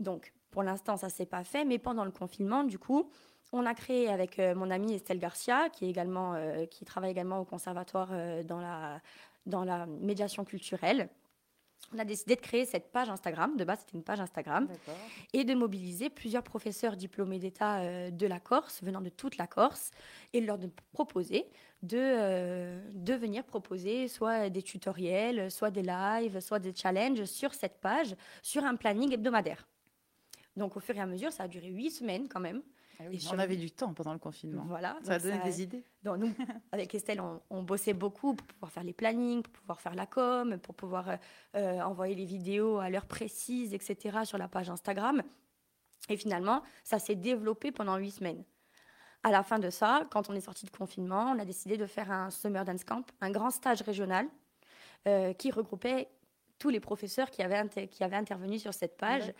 Donc 0.00 0.32
pour 0.50 0.62
l'instant, 0.62 0.96
ça 0.96 1.08
s'est 1.08 1.26
pas 1.26 1.44
fait, 1.44 1.64
mais 1.64 1.78
pendant 1.78 2.04
le 2.04 2.10
confinement, 2.10 2.64
du 2.64 2.78
coup, 2.78 3.10
on 3.52 3.66
a 3.66 3.74
créé 3.74 4.08
avec 4.08 4.38
euh, 4.38 4.54
mon 4.54 4.70
amie 4.70 4.94
Estelle 4.94 5.18
Garcia, 5.18 5.68
qui 5.70 5.84
est 5.86 5.90
également, 5.90 6.34
qui 6.70 6.84
travaille 6.84 7.10
également 7.10 7.38
au 7.38 7.44
conservatoire 7.44 8.10
dans 8.44 8.60
la 8.60 9.00
dans 9.44 9.64
la 9.64 9.86
médiation 9.86 10.44
culturelle 10.44 11.08
on 11.94 11.98
a 11.98 12.04
décidé 12.04 12.36
de 12.36 12.40
créer 12.40 12.64
cette 12.64 12.90
page 12.90 13.10
Instagram. 13.10 13.56
De 13.56 13.64
base, 13.64 13.80
c'était 13.80 13.96
une 13.96 14.04
page 14.04 14.20
Instagram. 14.20 14.68
Et 15.32 15.44
de 15.44 15.54
mobiliser 15.54 16.10
plusieurs 16.10 16.42
professeurs 16.42 16.96
diplômés 16.96 17.38
d'État 17.38 17.80
euh, 17.80 18.10
de 18.10 18.26
la 18.26 18.40
Corse, 18.40 18.82
venant 18.82 19.00
de 19.00 19.10
toute 19.10 19.36
la 19.36 19.46
Corse, 19.46 19.90
et 20.32 20.40
leur 20.40 20.58
de 20.58 20.70
proposer 20.92 21.46
de, 21.82 21.98
euh, 21.98 22.80
de 22.94 23.14
venir 23.14 23.44
proposer 23.44 24.08
soit 24.08 24.48
des 24.48 24.62
tutoriels, 24.62 25.50
soit 25.50 25.70
des 25.70 25.82
lives, 25.82 26.40
soit 26.40 26.60
des 26.60 26.74
challenges 26.74 27.24
sur 27.24 27.52
cette 27.52 27.80
page, 27.80 28.14
sur 28.42 28.64
un 28.64 28.76
planning 28.76 29.12
hebdomadaire. 29.12 29.66
Donc, 30.56 30.76
au 30.76 30.80
fur 30.80 30.96
et 30.96 31.00
à 31.00 31.06
mesure, 31.06 31.32
ça 31.32 31.44
a 31.44 31.48
duré 31.48 31.68
huit 31.68 31.90
semaines 31.90 32.28
quand 32.28 32.40
même. 32.40 32.62
Ah 33.10 33.30
on 33.32 33.38
avait 33.38 33.56
du 33.56 33.70
temps 33.70 33.92
pendant 33.92 34.12
le 34.12 34.18
confinement. 34.18 34.64
Voilà. 34.66 34.96
Ça 35.02 35.14
a 35.14 35.18
donné 35.18 35.38
des 35.44 35.62
idées. 35.62 35.84
Donc 36.02 36.18
nous, 36.18 36.32
avec 36.72 36.94
Estelle, 36.94 37.22
on, 37.50 37.62
bossait 37.62 37.94
beaucoup 37.94 38.34
pour 38.34 38.46
pouvoir 38.46 38.72
faire 38.72 38.84
les 38.84 38.92
plannings, 38.92 39.42
pour 39.42 39.52
pouvoir 39.52 39.80
faire 39.80 39.94
la 39.94 40.06
com, 40.06 40.58
pour 40.58 40.74
pouvoir 40.74 41.08
euh, 41.08 41.16
euh, 41.56 41.80
envoyer 41.80 42.14
les 42.14 42.24
vidéos 42.24 42.78
à 42.78 42.90
l'heure 42.90 43.06
précise, 43.06 43.74
etc. 43.74 44.18
sur 44.24 44.38
la 44.38 44.48
page 44.48 44.70
Instagram. 44.70 45.22
Et 46.08 46.16
finalement, 46.16 46.62
ça 46.84 46.98
s'est 46.98 47.14
développé 47.14 47.72
pendant 47.72 47.96
huit 47.96 48.10
semaines. 48.12 48.44
À 49.22 49.30
la 49.30 49.44
fin 49.44 49.58
de 49.58 49.70
ça, 49.70 50.06
quand 50.10 50.30
on 50.30 50.34
est 50.34 50.40
sorti 50.40 50.66
de 50.66 50.70
confinement, 50.70 51.32
on 51.36 51.38
a 51.38 51.44
décidé 51.44 51.76
de 51.76 51.86
faire 51.86 52.10
un 52.10 52.30
Summer 52.30 52.64
Dance 52.64 52.82
Camp, 52.82 53.04
un 53.20 53.30
grand 53.30 53.50
stage 53.50 53.82
régional 53.82 54.26
euh, 55.06 55.32
qui 55.32 55.50
regroupait 55.50 56.08
tous 56.62 56.70
les 56.70 56.78
professeurs 56.78 57.28
qui 57.28 57.42
avaient, 57.42 57.88
qui 57.88 58.04
avaient 58.04 58.14
intervenu 58.14 58.56
sur 58.56 58.72
cette 58.72 58.96
page. 58.96 59.32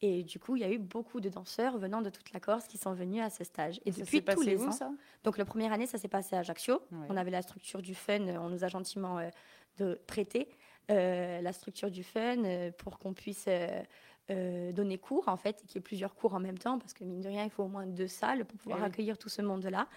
Et 0.00 0.22
du 0.22 0.38
coup, 0.38 0.56
il 0.56 0.62
y 0.62 0.64
a 0.64 0.70
eu 0.70 0.78
beaucoup 0.78 1.20
de 1.20 1.28
danseurs 1.28 1.76
venant 1.76 2.00
de 2.00 2.08
toute 2.08 2.32
la 2.32 2.40
Corse 2.40 2.66
qui 2.66 2.78
sont 2.78 2.94
venus 2.94 3.22
à 3.22 3.28
ce 3.28 3.44
stage. 3.44 3.82
Et 3.84 3.90
depuis 3.90 4.24
tous 4.24 4.40
les 4.40 4.62
ans. 4.62 4.72
Ça? 4.72 4.90
donc, 5.22 5.36
la 5.36 5.44
première 5.44 5.74
année, 5.74 5.86
ça 5.86 5.98
s'est 5.98 6.08
passé 6.08 6.36
à 6.36 6.38
Ajaccio. 6.38 6.80
On 7.10 7.18
avait 7.18 7.30
la 7.30 7.42
structure 7.42 7.82
du 7.82 7.94
fun, 7.94 8.20
on 8.20 8.48
nous 8.48 8.64
a 8.64 8.68
gentiment 8.68 9.20
de 9.76 10.00
prêté 10.06 10.48
la 10.88 11.52
structure 11.52 11.90
du 11.90 12.02
fun 12.02 12.38
pour 12.78 12.98
qu'on 12.98 13.12
puisse 13.12 13.46
euh, 14.30 14.70
donner 14.70 14.96
cours, 14.96 15.28
en 15.28 15.36
fait, 15.36 15.60
et 15.62 15.66
qu'il 15.66 15.76
y 15.76 15.78
ait 15.78 15.82
plusieurs 15.82 16.14
cours 16.14 16.34
en 16.34 16.40
même 16.40 16.58
temps, 16.58 16.78
parce 16.78 16.92
que 16.92 17.02
mine 17.02 17.20
de 17.20 17.28
rien, 17.28 17.44
il 17.44 17.50
faut 17.50 17.64
au 17.64 17.68
moins 17.68 17.86
deux 17.86 18.06
salles 18.06 18.44
pour 18.44 18.58
pouvoir 18.58 18.78
eh 18.82 18.86
accueillir 18.86 19.18
tout 19.18 19.28
ce 19.28 19.42
monde-là. 19.42 19.88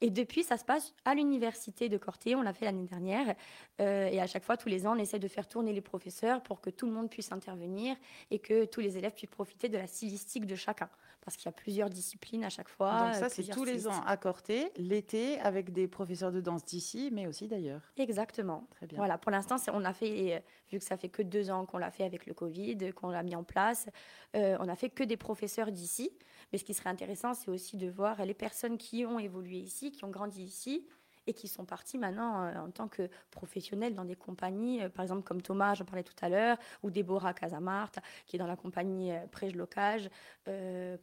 Et 0.00 0.10
depuis, 0.10 0.42
ça 0.42 0.56
se 0.56 0.64
passe 0.64 0.94
à 1.04 1.14
l'université 1.14 1.88
de 1.88 1.98
Corté, 1.98 2.34
on 2.34 2.42
l'a 2.42 2.52
fait 2.52 2.64
l'année 2.64 2.86
dernière. 2.86 3.34
Euh, 3.80 4.08
et 4.08 4.20
à 4.20 4.26
chaque 4.26 4.44
fois, 4.44 4.56
tous 4.56 4.68
les 4.68 4.86
ans, 4.86 4.96
on 4.96 4.98
essaie 4.98 5.18
de 5.18 5.28
faire 5.28 5.46
tourner 5.46 5.72
les 5.72 5.80
professeurs 5.80 6.42
pour 6.42 6.60
que 6.60 6.70
tout 6.70 6.86
le 6.86 6.92
monde 6.92 7.10
puisse 7.10 7.32
intervenir 7.32 7.96
et 8.30 8.38
que 8.38 8.64
tous 8.64 8.80
les 8.80 8.96
élèves 8.96 9.12
puissent 9.12 9.30
profiter 9.30 9.68
de 9.68 9.76
la 9.76 9.86
stylistique 9.86 10.46
de 10.46 10.54
chacun 10.54 10.88
parce 11.22 11.36
qu'il 11.36 11.46
y 11.46 11.48
a 11.48 11.52
plusieurs 11.52 11.90
disciplines 11.90 12.44
à 12.44 12.48
chaque 12.48 12.68
fois. 12.68 13.06
Donc 13.06 13.14
ça, 13.14 13.28
c'est 13.28 13.44
tous 13.44 13.64
les 13.64 13.86
ans 13.86 14.02
à 14.06 14.16
Corté, 14.16 14.70
l'été, 14.76 15.38
avec 15.40 15.72
des 15.72 15.86
professeurs 15.86 16.32
de 16.32 16.40
danse 16.40 16.64
d'ici, 16.64 17.10
mais 17.12 17.26
aussi 17.26 17.46
d'ailleurs. 17.46 17.82
Exactement. 17.96 18.66
Très 18.70 18.86
bien. 18.86 18.98
Voilà, 18.98 19.18
pour 19.18 19.30
l'instant, 19.30 19.56
on 19.72 19.84
a 19.84 19.92
fait, 19.92 20.36
euh, 20.36 20.38
vu 20.70 20.78
que 20.78 20.84
ça 20.84 20.96
fait 20.96 21.08
que 21.08 21.22
deux 21.22 21.50
ans 21.50 21.66
qu'on 21.66 21.78
l'a 21.78 21.90
fait 21.90 22.04
avec 22.04 22.26
le 22.26 22.34
Covid, 22.34 22.92
qu'on 22.94 23.10
l'a 23.10 23.22
mis 23.22 23.36
en 23.36 23.44
place, 23.44 23.88
euh, 24.34 24.56
on 24.60 24.68
a 24.68 24.76
fait 24.76 24.90
que 24.90 25.04
des 25.04 25.16
professeurs 25.16 25.70
d'ici. 25.70 26.10
Mais 26.52 26.58
ce 26.58 26.64
qui 26.64 26.74
serait 26.74 26.90
intéressant, 26.90 27.34
c'est 27.34 27.50
aussi 27.50 27.76
de 27.76 27.88
voir 27.88 28.24
les 28.24 28.34
personnes 28.34 28.78
qui 28.78 29.04
ont 29.04 29.18
évolué 29.18 29.58
ici, 29.58 29.92
qui 29.92 30.04
ont 30.04 30.10
grandi 30.10 30.42
ici, 30.42 30.86
et 31.26 31.34
qui 31.34 31.48
sont 31.48 31.64
partis 31.64 31.98
maintenant 31.98 32.44
euh, 32.44 32.54
en 32.58 32.70
tant 32.70 32.88
que 32.88 33.08
professionnels 33.30 33.94
dans 33.94 34.04
des 34.04 34.16
compagnies, 34.16 34.82
euh, 34.82 34.88
par 34.88 35.02
exemple 35.02 35.22
comme 35.22 35.42
Thomas, 35.42 35.74
j'en 35.74 35.84
parlais 35.84 36.02
tout 36.02 36.14
à 36.20 36.28
l'heure, 36.28 36.56
ou 36.82 36.90
Déborah 36.90 37.34
Casamart, 37.34 37.92
qui 38.26 38.36
est 38.36 38.38
dans 38.38 38.46
la 38.46 38.56
compagnie 38.56 39.12
euh, 39.12 39.26
Prège 39.30 39.54
Locage, 39.54 40.10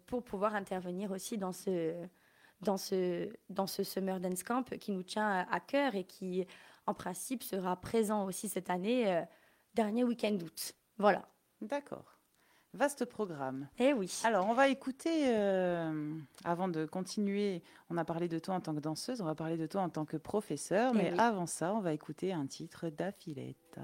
pour 0.07 0.23
pouvoir 0.23 0.55
intervenir 0.55 1.11
aussi 1.11 1.37
dans 1.37 1.53
ce, 1.53 1.93
dans, 2.61 2.75
ce, 2.75 3.29
dans 3.49 3.67
ce 3.67 3.83
Summer 3.83 4.19
Dance 4.19 4.43
Camp 4.43 4.77
qui 4.77 4.91
nous 4.91 5.03
tient 5.03 5.47
à 5.49 5.59
cœur 5.59 5.95
et 5.95 6.03
qui, 6.03 6.45
en 6.85 6.93
principe, 6.93 7.43
sera 7.43 7.79
présent 7.79 8.25
aussi 8.25 8.49
cette 8.49 8.69
année, 8.69 9.23
dernier 9.73 10.03
week-end 10.03 10.33
d'août. 10.33 10.73
Voilà. 10.97 11.29
D'accord. 11.61 12.16
Vaste 12.77 13.05
programme. 13.05 13.67
Eh 13.79 13.91
oui. 13.93 14.21
Alors, 14.23 14.47
on 14.47 14.53
va 14.53 14.67
écouter, 14.67 15.35
euh, 15.35 16.13
avant 16.43 16.67
de 16.67 16.85
continuer, 16.85 17.63
on 17.89 17.97
a 17.97 18.05
parlé 18.05 18.27
de 18.27 18.37
toi 18.37 18.53
en 18.53 18.61
tant 18.61 18.75
que 18.75 18.79
danseuse, 18.79 19.19
on 19.19 19.25
va 19.25 19.33
parler 19.33 19.57
de 19.57 19.65
toi 19.65 19.81
en 19.81 19.89
tant 19.89 20.05
que 20.05 20.15
professeur, 20.15 20.91
eh 20.93 20.97
mais 20.97 21.19
avant 21.19 21.47
ça, 21.47 21.73
on 21.73 21.79
va 21.79 21.93
écouter 21.93 22.33
un 22.33 22.45
titre 22.45 22.89
d'affilette. 22.89 23.79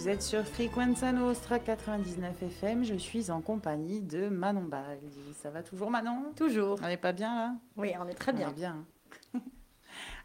Vous 0.00 0.08
êtes 0.08 0.22
sur 0.22 0.42
Frequenza 0.44 1.12
Nostra 1.12 1.58
99 1.58 2.42
FM. 2.42 2.84
Je 2.84 2.94
suis 2.94 3.30
en 3.30 3.42
compagnie 3.42 4.00
de 4.00 4.28
Manon 4.28 4.64
Baldi. 4.64 5.34
Ça 5.34 5.50
va 5.50 5.62
toujours, 5.62 5.90
Manon? 5.90 6.32
Toujours. 6.34 6.78
On 6.82 6.86
n'est 6.86 6.96
pas 6.96 7.12
bien 7.12 7.34
là? 7.34 7.54
Oui, 7.76 7.92
on 8.00 8.08
est 8.08 8.14
très 8.14 8.32
bien. 8.32 8.50
bien. 8.50 8.84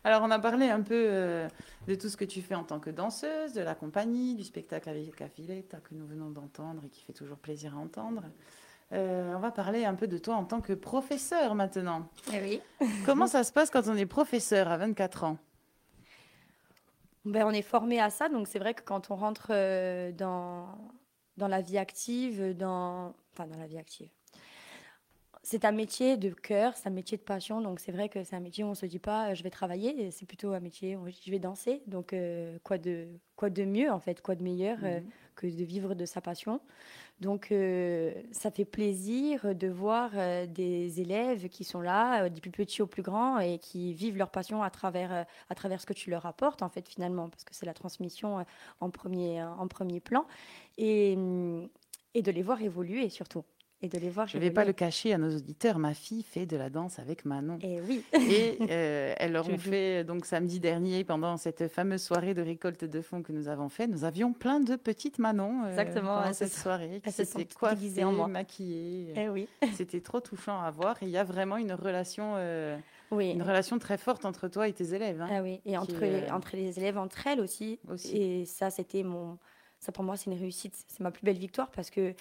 Alors, 0.05 0.21
on 0.21 0.29
a 0.29 0.37
parlé 0.37 0.69
un 0.69 0.83
peu 0.83 0.93
euh, 0.93 1.47
de 1.87 1.95
tout 1.95 2.09
ce 2.09 2.15
que 2.15 2.25
tu 2.25 2.43
fais 2.43 2.53
en 2.53 2.63
tant 2.63 2.79
que 2.79 2.91
danseuse, 2.91 3.53
de 3.53 3.61
la 3.61 3.73
compagnie, 3.73 4.35
du 4.35 4.43
spectacle 4.43 4.87
avec 4.87 5.15
Cafiletta 5.15 5.77
que 5.77 5.95
nous 5.95 6.05
venons 6.05 6.29
d'entendre 6.29 6.83
et 6.85 6.89
qui 6.89 7.03
fait 7.03 7.11
toujours 7.11 7.39
plaisir 7.39 7.75
à 7.75 7.79
entendre. 7.79 8.21
Euh, 8.91 9.33
on 9.35 9.39
va 9.39 9.49
parler 9.49 9.83
un 9.83 9.95
peu 9.95 10.07
de 10.07 10.19
toi 10.19 10.35
en 10.35 10.45
tant 10.45 10.61
que 10.61 10.73
professeur 10.73 11.55
maintenant. 11.55 12.07
Eh 12.31 12.39
oui. 12.39 12.61
Comment 13.07 13.25
ça 13.25 13.43
se 13.43 13.51
passe 13.51 13.71
quand 13.71 13.87
on 13.87 13.95
est 13.95 14.05
professeur 14.05 14.67
à 14.67 14.77
24 14.77 15.23
ans? 15.23 15.37
Ben, 17.25 17.43
on 17.47 17.51
est 17.51 17.63
formé 17.63 17.99
à 17.99 18.11
ça, 18.11 18.29
donc 18.29 18.47
c'est 18.47 18.59
vrai 18.59 18.75
que 18.75 18.83
quand 18.83 19.09
on 19.09 19.15
rentre 19.15 19.47
euh, 19.49 20.11
dans, 20.11 20.67
dans 21.37 21.47
la 21.47 21.61
vie 21.61 21.79
active, 21.79 22.55
dans... 22.55 23.15
enfin 23.33 23.47
dans 23.47 23.57
la 23.57 23.65
vie 23.65 23.79
active, 23.79 24.11
c'est 25.45 25.63
un 25.63 25.71
métier 25.71 26.17
de 26.17 26.31
cœur, 26.31 26.75
c'est 26.75 26.87
un 26.87 26.91
métier 26.91 27.17
de 27.17 27.21
passion. 27.21 27.61
Donc, 27.61 27.79
c'est 27.79 27.91
vrai 27.91 28.09
que 28.09 28.23
c'est 28.23 28.35
un 28.35 28.39
métier 28.39 28.63
où 28.63 28.67
on 28.67 28.71
ne 28.71 28.75
se 28.75 28.87
dit 28.87 28.97
pas 28.97 29.35
je 29.35 29.43
vais 29.43 29.51
travailler. 29.51 30.09
C'est 30.09 30.25
plutôt 30.25 30.53
un 30.53 30.59
métier 30.59 30.95
où 30.97 31.07
je 31.07 31.29
vais 31.29 31.37
danser. 31.37 31.83
Donc, 31.85 32.13
euh, 32.13 32.57
quoi, 32.63 32.79
de, 32.79 33.07
quoi 33.35 33.51
de 33.51 33.63
mieux, 33.63 33.91
en 33.91 33.99
fait, 33.99 34.23
quoi 34.23 34.33
de 34.33 34.41
meilleur 34.41 34.79
euh, 34.83 35.01
mhm. 35.01 35.05
que 35.35 35.45
de 35.45 35.63
vivre 35.63 35.93
de 35.93 36.05
sa 36.07 36.19
passion. 36.19 36.61
Donc, 37.19 37.51
euh, 37.51 38.11
ça 38.31 38.49
fait 38.49 38.65
plaisir 38.65 39.53
de 39.53 39.67
voir 39.67 40.13
des 40.47 40.99
élèves 40.99 41.47
qui 41.49 41.63
sont 41.63 41.81
là, 41.81 42.27
du 42.27 42.41
plus 42.41 42.49
petits 42.49 42.81
au 42.81 42.87
plus 42.87 43.03
grand, 43.03 43.37
et 43.37 43.59
qui 43.59 43.93
vivent 43.93 44.17
leur 44.17 44.31
passion 44.31 44.63
à 44.63 44.71
travers, 44.71 45.27
à 45.49 45.55
travers 45.55 45.79
ce 45.79 45.85
que 45.85 45.93
tu 45.93 46.09
leur 46.09 46.25
apportes, 46.25 46.63
en 46.63 46.69
fait, 46.69 46.89
finalement, 46.89 47.29
parce 47.29 47.43
que 47.43 47.53
c'est 47.53 47.67
la 47.67 47.75
transmission 47.75 48.43
en, 48.79 48.89
premier, 48.89 49.43
en 49.43 49.67
premier 49.67 49.99
plan. 49.99 50.25
Et, 50.79 51.15
et 52.15 52.21
de 52.23 52.31
les 52.31 52.41
voir 52.41 52.63
évoluer, 52.63 53.09
surtout 53.09 53.43
et 53.81 53.89
de 53.89 53.97
les 53.97 54.09
voir. 54.09 54.27
Je 54.27 54.37
ne 54.37 54.41
vais 54.41 54.51
pas 54.51 54.65
le 54.65 54.73
cacher 54.73 55.13
à 55.13 55.17
nos 55.17 55.35
auditeurs, 55.35 55.79
ma 55.79 55.93
fille 55.93 56.23
fait 56.23 56.45
de 56.45 56.57
la 56.57 56.69
danse 56.69 56.99
avec 56.99 57.25
Manon. 57.25 57.57
Et 57.61 57.75
eh 57.75 57.81
oui. 57.81 58.03
et 58.13 58.57
euh, 58.69 59.13
elles 59.17 59.31
leur 59.31 59.49
ont 59.49 59.57
fait 59.57 60.03
donc 60.03 60.25
samedi 60.25 60.59
dernier 60.59 61.03
pendant 61.03 61.37
cette 61.37 61.67
fameuse 61.67 62.01
soirée 62.01 62.33
de 62.33 62.41
récolte 62.41 62.85
de 62.85 63.01
fonds 63.01 63.21
que 63.21 63.31
nous 63.31 63.47
avons 63.47 63.69
fait. 63.69 63.87
Nous 63.87 64.03
avions 64.03 64.33
plein 64.33 64.59
de 64.59 64.75
petites 64.75 65.19
Manon 65.19 65.65
euh, 65.65 65.69
Exactement, 65.69 66.21
pendant 66.21 66.33
cette 66.33 66.53
soirée 66.53 67.01
qui 67.03 67.11
s'étaient 67.11 67.45
coiffées, 67.45 68.03
en 68.03 68.27
maquillées. 68.27 69.11
Et 69.11 69.23
eh 69.23 69.29
oui. 69.29 69.47
C'était 69.73 70.01
trop 70.01 70.19
touchant 70.19 70.59
à 70.61 70.71
voir. 70.71 71.01
Et 71.01 71.05
il 71.05 71.11
y 71.11 71.17
a 71.17 71.23
vraiment 71.23 71.57
une 71.57 71.73
relation. 71.73 72.33
Euh, 72.37 72.77
oui. 73.11 73.31
Une 73.31 73.43
relation 73.43 73.77
très 73.77 73.97
forte 73.97 74.25
entre 74.25 74.47
toi 74.47 74.67
et 74.67 74.73
tes 74.73 74.93
élèves. 74.93 75.21
Hein, 75.21 75.29
ah 75.31 75.41
oui, 75.41 75.61
et 75.65 75.77
entre, 75.77 75.99
les, 76.01 76.29
entre 76.31 76.55
les 76.55 76.79
élèves, 76.79 76.97
entre 76.97 77.27
elles 77.27 77.39
aussi. 77.39 77.79
aussi. 77.89 78.17
Et 78.17 78.45
ça, 78.45 78.69
c'était 78.69 79.03
mon. 79.03 79.37
Ça, 79.79 79.91
pour 79.91 80.03
moi, 80.03 80.17
c'est 80.17 80.31
une 80.31 80.39
réussite. 80.39 80.73
C'est 80.87 81.01
ma 81.01 81.11
plus 81.11 81.23
belle 81.23 81.37
victoire 81.37 81.69
parce 81.69 81.89
que 81.89 82.15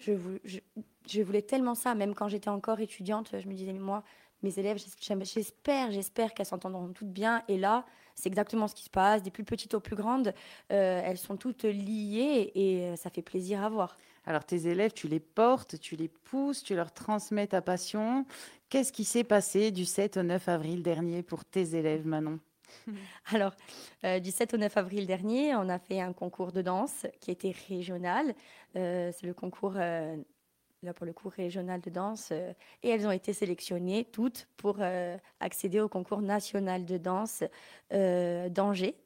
je, 0.00 1.22
voulais 1.22 1.42
tellement 1.42 1.74
ça, 1.74 1.94
même 1.94 2.14
quand 2.14 2.28
j'étais 2.28 2.48
encore 2.48 2.80
étudiante, 2.80 3.34
je 3.38 3.48
me 3.48 3.54
disais, 3.54 3.72
moi, 3.72 4.02
mes 4.42 4.58
élèves, 4.58 4.78
j'espère, 5.22 5.90
j'espère 5.90 6.34
qu'elles 6.34 6.46
s'entendront 6.46 6.88
toutes 6.88 7.12
bien. 7.12 7.42
Et 7.48 7.58
là, 7.58 7.84
c'est 8.14 8.28
exactement 8.28 8.68
ce 8.68 8.74
qui 8.74 8.84
se 8.84 8.90
passe, 8.90 9.22
des 9.22 9.30
plus 9.30 9.44
petites 9.44 9.74
aux 9.74 9.80
plus 9.80 9.96
grandes, 9.96 10.34
euh, 10.72 11.02
elles 11.04 11.18
sont 11.18 11.36
toutes 11.36 11.64
liées 11.64 12.50
et 12.54 12.82
euh, 12.82 12.96
ça 12.96 13.10
fait 13.10 13.22
plaisir 13.22 13.62
à 13.62 13.68
voir. 13.68 13.96
Alors 14.26 14.44
tes 14.44 14.66
élèves, 14.66 14.92
tu 14.92 15.08
les 15.08 15.20
portes, 15.20 15.78
tu 15.80 15.96
les 15.96 16.08
pousses, 16.08 16.62
tu 16.62 16.74
leur 16.74 16.92
transmets 16.92 17.46
ta 17.46 17.62
passion. 17.62 18.26
Qu'est-ce 18.68 18.92
qui 18.92 19.04
s'est 19.04 19.24
passé 19.24 19.70
du 19.70 19.84
7 19.84 20.18
au 20.18 20.22
9 20.22 20.48
avril 20.48 20.82
dernier 20.82 21.22
pour 21.22 21.44
tes 21.44 21.74
élèves, 21.74 22.06
Manon? 22.06 22.38
Alors, 23.32 23.52
euh, 24.04 24.20
du 24.20 24.30
7 24.30 24.54
au 24.54 24.56
9 24.56 24.76
avril 24.76 25.06
dernier, 25.06 25.54
on 25.54 25.68
a 25.68 25.78
fait 25.78 26.00
un 26.00 26.12
concours 26.12 26.52
de 26.52 26.62
danse 26.62 27.06
qui 27.20 27.30
était 27.30 27.54
régional. 27.68 28.34
Euh, 28.76 29.10
c'est 29.16 29.26
le 29.26 29.34
concours, 29.34 29.74
euh, 29.76 30.16
là 30.82 30.94
pour 30.94 31.06
le 31.06 31.12
coup, 31.12 31.28
régional 31.28 31.80
de 31.80 31.90
danse. 31.90 32.32
et 32.32 32.88
elles 32.88 33.06
ont 33.06 33.10
été 33.10 33.32
sélectionnées 33.32 34.04
toutes 34.04 34.48
pour 34.56 34.78
accéder 35.40 35.80
au 35.80 35.88
concours 35.88 36.22
national 36.22 36.84
de 36.84 36.96
danse 36.98 37.44
d'Angers, 37.90 38.96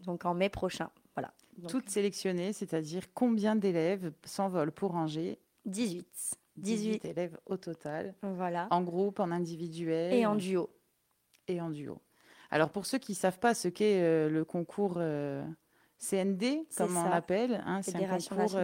donc 0.00 0.24
en 0.24 0.34
mai 0.34 0.48
prochain. 0.48 0.90
Voilà. 1.16 1.32
toutes 1.68 1.88
sélectionnées, 1.88 2.52
c'est-à-dire 2.52 3.04
combien 3.14 3.54
d'élèves 3.54 4.12
s'envolent 4.24 4.72
pour 4.72 4.94
Angers? 4.94 5.38
18. 5.66 6.38
18 6.56 7.04
élèves 7.04 7.38
au 7.46 7.56
total. 7.56 8.14
Voilà. 8.22 8.68
En 8.70 8.82
groupe, 8.82 9.20
en 9.20 9.30
individuel? 9.30 10.12
Et 10.12 10.26
en 10.26 10.36
duo. 10.36 10.70
Et 11.48 11.60
en 11.60 11.70
duo. 11.70 12.00
Alors 12.54 12.70
pour 12.70 12.86
ceux 12.86 12.98
qui 12.98 13.12
ne 13.12 13.16
savent 13.16 13.40
pas 13.40 13.52
ce 13.52 13.66
qu'est 13.66 14.00
euh, 14.00 14.30
le 14.30 14.44
concours 14.44 14.98
euh, 14.98 15.44
CND, 15.98 16.64
comme 16.76 16.96
on 16.96 17.08
l'appelle, 17.08 17.60
hein, 17.66 17.82
c'est 17.82 17.96
un 17.96 18.16
concours 18.16 18.54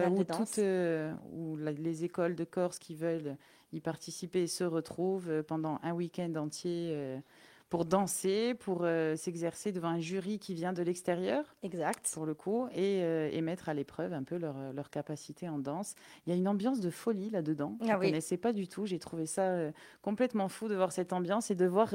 euh, 0.59 1.13
où, 1.33 1.57
les 1.57 2.05
écoles 2.05 2.35
de 2.35 2.45
Corse 2.45 2.79
qui 2.79 2.95
veulent 2.95 3.35
y 3.73 3.81
participer 3.81 4.47
se 4.47 4.63
retrouvent 4.63 5.43
pendant 5.43 5.77
un 5.83 5.91
week-end 5.91 6.33
entier 6.37 7.21
pour 7.69 7.83
danser, 7.83 8.53
pour 8.53 8.85
s'exercer 9.15 9.73
devant 9.73 9.89
un 9.89 9.99
jury 9.99 10.39
qui 10.39 10.53
vient 10.53 10.71
de 10.71 10.83
l'extérieur. 10.83 11.43
Exact. 11.61 12.09
Pour 12.13 12.25
le 12.25 12.33
coup, 12.33 12.67
et, 12.73 13.41
mettre 13.41 13.67
à 13.67 13.73
l'épreuve 13.73 14.13
un 14.13 14.23
peu 14.23 14.37
leur, 14.37 14.71
leur, 14.71 14.89
capacité 14.89 15.49
en 15.49 15.57
danse. 15.57 15.95
Il 16.25 16.29
y 16.29 16.33
a 16.33 16.37
une 16.37 16.47
ambiance 16.47 16.79
de 16.79 16.89
folie 16.89 17.29
là-dedans. 17.29 17.77
Ah 17.81 17.85
je 17.87 17.91
ne 17.91 17.97
connaissais 17.97 18.37
pas 18.37 18.53
du 18.53 18.69
tout. 18.69 18.85
J'ai 18.85 18.99
trouvé 18.99 19.25
ça 19.25 19.71
complètement 20.01 20.47
fou 20.47 20.69
de 20.69 20.75
voir 20.75 20.93
cette 20.93 21.11
ambiance 21.11 21.51
et 21.51 21.55
de 21.55 21.65
voir 21.65 21.93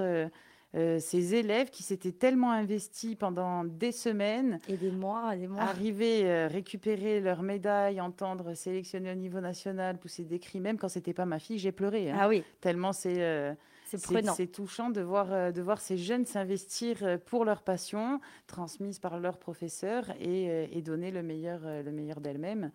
euh, 0.74 0.98
ces 0.98 1.34
élèves 1.34 1.70
qui 1.70 1.82
s'étaient 1.82 2.12
tellement 2.12 2.50
investis 2.50 3.14
pendant 3.14 3.64
des 3.64 3.92
semaines. 3.92 4.58
Et 4.68 4.76
des 4.76 4.90
mois, 4.90 5.34
des 5.34 5.46
mois. 5.46 5.62
Arriver, 5.62 6.24
euh, 6.24 6.48
récupérer 6.48 7.20
leur 7.20 7.42
médaille, 7.42 8.00
entendre 8.00 8.54
sélectionner 8.54 9.12
au 9.12 9.14
niveau 9.14 9.40
national, 9.40 9.98
pousser 9.98 10.24
des 10.24 10.38
cris. 10.38 10.60
Même 10.60 10.76
quand 10.76 10.88
c'était 10.88 11.14
pas 11.14 11.24
ma 11.24 11.38
fille, 11.38 11.58
j'ai 11.58 11.72
pleuré. 11.72 12.10
Hein. 12.10 12.18
ah 12.20 12.28
oui. 12.28 12.42
Tellement 12.60 12.92
c'est. 12.92 13.22
Euh, 13.22 13.54
c'est 13.88 14.50
touchant 14.50 14.90
de 14.90 15.00
voir, 15.00 15.52
de 15.52 15.62
voir 15.62 15.80
ces 15.80 15.96
jeunes 15.96 16.26
s'investir 16.26 17.20
pour 17.24 17.44
leur 17.44 17.62
passion, 17.62 18.20
transmise 18.48 18.98
par 18.98 19.20
leurs 19.20 19.38
professeurs, 19.38 20.10
et, 20.18 20.82
donner 20.82 21.12
le 21.12 21.22
meilleur, 21.22 21.60
le 21.62 21.92
meilleur 21.92 22.20
d'elles-mêmes. 22.20 22.72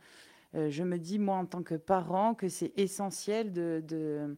je 0.53 0.83
me 0.83 0.97
dis, 0.97 1.19
moi, 1.19 1.35
en 1.35 1.45
tant 1.45 1.63
que 1.63 1.75
parent, 1.75 2.33
que 2.33 2.47
c'est 2.47 2.71
essentiel 2.77 3.51
de, 3.51 3.83
de 3.85 4.37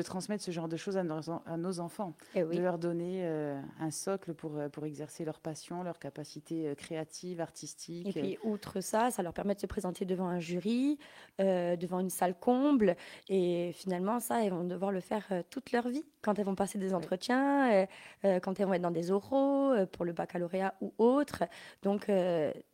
transmettre 0.00 0.42
ce 0.42 0.50
genre 0.50 0.68
de 0.68 0.76
choses 0.76 0.96
à 0.96 1.04
nos, 1.04 1.20
à 1.46 1.56
nos 1.58 1.80
enfants, 1.80 2.14
eh 2.34 2.44
de 2.44 2.58
leur 2.58 2.78
donner 2.78 3.20
euh, 3.24 3.60
un 3.78 3.90
socle 3.90 4.32
pour, 4.32 4.56
euh, 4.56 4.68
pour 4.68 4.86
exercer 4.86 5.24
leur 5.24 5.38
passion, 5.38 5.82
leur 5.82 5.98
capacité 5.98 6.68
euh, 6.68 6.74
créative, 6.74 7.40
artistique. 7.40 8.16
Et 8.16 8.20
puis, 8.20 8.38
outre 8.42 8.80
ça, 8.80 9.10
ça 9.10 9.22
leur 9.22 9.34
permet 9.34 9.54
de 9.54 9.60
se 9.60 9.66
présenter 9.66 10.06
devant 10.06 10.28
un 10.28 10.40
jury, 10.40 10.98
devant 11.38 12.00
une 12.00 12.10
salle 12.10 12.34
comble. 12.38 12.96
Et 13.28 13.72
finalement, 13.74 14.20
ça, 14.20 14.44
elles 14.44 14.52
vont 14.52 14.64
devoir 14.64 14.92
le 14.92 15.00
faire 15.00 15.26
toute 15.50 15.72
leur 15.72 15.88
vie. 15.88 16.04
Quand 16.22 16.38
elles 16.38 16.44
vont 16.44 16.54
passer 16.54 16.78
des 16.78 16.94
entretiens, 16.94 17.86
quand 18.22 18.60
elles 18.60 18.66
vont 18.66 18.74
être 18.74 18.82
dans 18.82 18.90
des 18.90 19.10
oraux, 19.10 19.72
pour 19.92 20.04
le 20.04 20.12
baccalauréat 20.12 20.74
ou 20.80 20.92
autre. 20.98 21.44
Donc, 21.82 22.10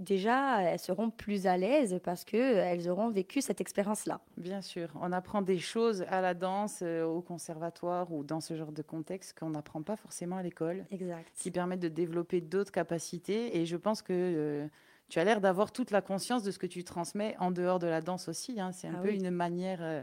déjà, 0.00 0.62
elles 0.62 0.78
seront 0.78 1.10
plus 1.10 1.46
à 1.46 1.56
l'aise 1.56 1.98
parce 2.04 2.24
qu'elles 2.24 2.88
auront 2.88 3.08
vécu 3.08 3.40
cette 3.40 3.60
expérience-là. 3.60 4.20
Bien 4.36 4.60
sûr. 4.60 4.88
On 5.00 5.12
apprend 5.12 5.42
des 5.42 5.58
choses 5.58 6.04
à 6.10 6.20
la 6.20 6.34
danse 6.34 6.82
au 7.10 7.20
conservatoire 7.20 8.12
ou 8.12 8.24
dans 8.24 8.40
ce 8.40 8.56
genre 8.56 8.72
de 8.72 8.82
contexte 8.82 9.38
qu'on 9.38 9.50
n'apprend 9.50 9.82
pas 9.82 9.96
forcément 9.96 10.36
à 10.36 10.42
l'école. 10.42 10.86
Exact. 10.90 11.30
Qui 11.36 11.50
permettent 11.50 11.80
de 11.80 11.88
développer 11.88 12.40
d'autres 12.40 12.72
capacités. 12.72 13.56
Et 13.58 13.66
je 13.66 13.76
pense 13.76 14.02
que 14.02 14.12
euh, 14.12 14.66
tu 15.08 15.18
as 15.18 15.24
l'air 15.24 15.40
d'avoir 15.40 15.72
toute 15.72 15.90
la 15.90 16.00
conscience 16.00 16.42
de 16.42 16.50
ce 16.50 16.58
que 16.58 16.66
tu 16.66 16.84
transmets 16.84 17.36
en 17.38 17.50
dehors 17.50 17.78
de 17.78 17.86
la 17.86 18.00
danse 18.00 18.28
aussi. 18.28 18.60
Hein. 18.60 18.72
C'est 18.72 18.88
un 18.88 18.96
ah 18.98 19.02
peu 19.02 19.12
une 19.12 19.30
manière, 19.30 19.78
euh, 19.82 20.02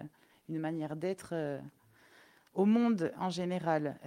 une 0.49 0.59
manière 0.59 0.95
d'être 0.95 1.29
euh, 1.33 1.59
au 2.53 2.65
monde 2.65 3.11
en 3.19 3.29
général. 3.29 3.97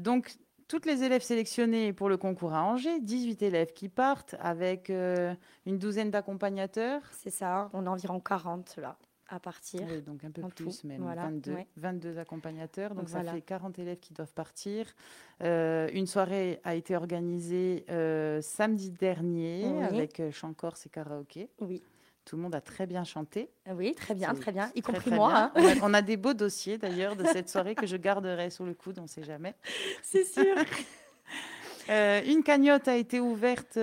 donc, 0.00 0.36
toutes 0.66 0.86
les 0.86 1.02
élèves 1.02 1.22
sélectionnés 1.22 1.92
pour 1.92 2.08
le 2.08 2.16
concours 2.16 2.54
à 2.54 2.64
Angers, 2.64 2.98
18 3.00 3.42
élèves 3.42 3.72
qui 3.74 3.90
partent 3.90 4.34
avec 4.40 4.88
une 4.88 5.78
douzaine 5.78 6.10
d'accompagnateurs. 6.10 7.02
C'est 7.12 7.30
ça, 7.30 7.68
on 7.74 7.86
a 7.86 7.90
environ 7.90 8.18
40 8.18 8.78
là 8.78 8.96
à 9.28 9.40
partir. 9.40 9.80
donc 10.02 10.24
un 10.24 10.30
peu 10.30 10.42
plus, 10.48 10.84
même 10.84 11.04
22, 11.76 12.18
accompagnateurs. 12.18 12.94
Donc, 12.94 13.08
ça 13.08 13.22
fait 13.22 13.40
40 13.40 13.78
élèves 13.78 13.98
qui 13.98 14.12
doivent 14.12 14.32
partir. 14.32 14.86
Euh, 15.42 15.88
une 15.92 16.06
soirée 16.06 16.60
a 16.64 16.74
été 16.74 16.96
organisée 16.96 17.84
euh, 17.90 18.40
samedi 18.40 18.90
dernier 18.90 19.82
avec 19.82 20.20
euh, 20.20 20.30
chant 20.30 20.52
corse 20.52 20.86
et 20.86 20.88
karaoké. 20.88 21.48
Oui. 21.60 21.82
Tout 22.24 22.36
le 22.36 22.42
monde 22.42 22.54
a 22.54 22.62
très 22.62 22.86
bien 22.86 23.04
chanté. 23.04 23.50
Oui, 23.70 23.94
très 23.94 24.14
bien, 24.14 24.34
très 24.34 24.50
bien, 24.50 24.70
y 24.74 24.80
compris 24.80 25.10
moi. 25.10 25.52
Hein. 25.54 25.76
On, 25.82 25.92
a, 25.92 26.00
des 26.02 26.16
beaux 26.16 26.32
dossiers 26.32 26.78
d'ailleurs 26.78 27.16
de 27.16 27.24
cette 27.24 27.50
soirée 27.50 27.74
que 27.74 27.86
je 27.86 27.96
garderai 27.96 28.48
sous 28.48 28.64
le 28.64 28.72
coude, 28.72 28.98
on 28.98 29.02
ne 29.02 29.08
sait 29.08 29.24
jamais. 29.24 29.54
C'est 30.02 30.24
sûr. 30.24 30.56
une 31.88 32.42
cagnotte 32.42 32.88
a 32.88 32.96
été 32.96 33.20
ouverte 33.20 33.78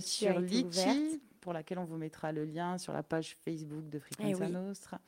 sur 0.00 0.40
Litchi 0.40 1.20
pour 1.50 1.54
laquelle 1.54 1.80
on 1.80 1.84
vous 1.84 1.96
mettra 1.96 2.30
le 2.30 2.44
lien 2.44 2.78
sur 2.78 2.92
la 2.92 3.02
page 3.02 3.36
Facebook 3.44 3.88
de 3.88 3.98
Frequenza 3.98 4.44
eh 4.46 4.52
Nostra. 4.52 5.00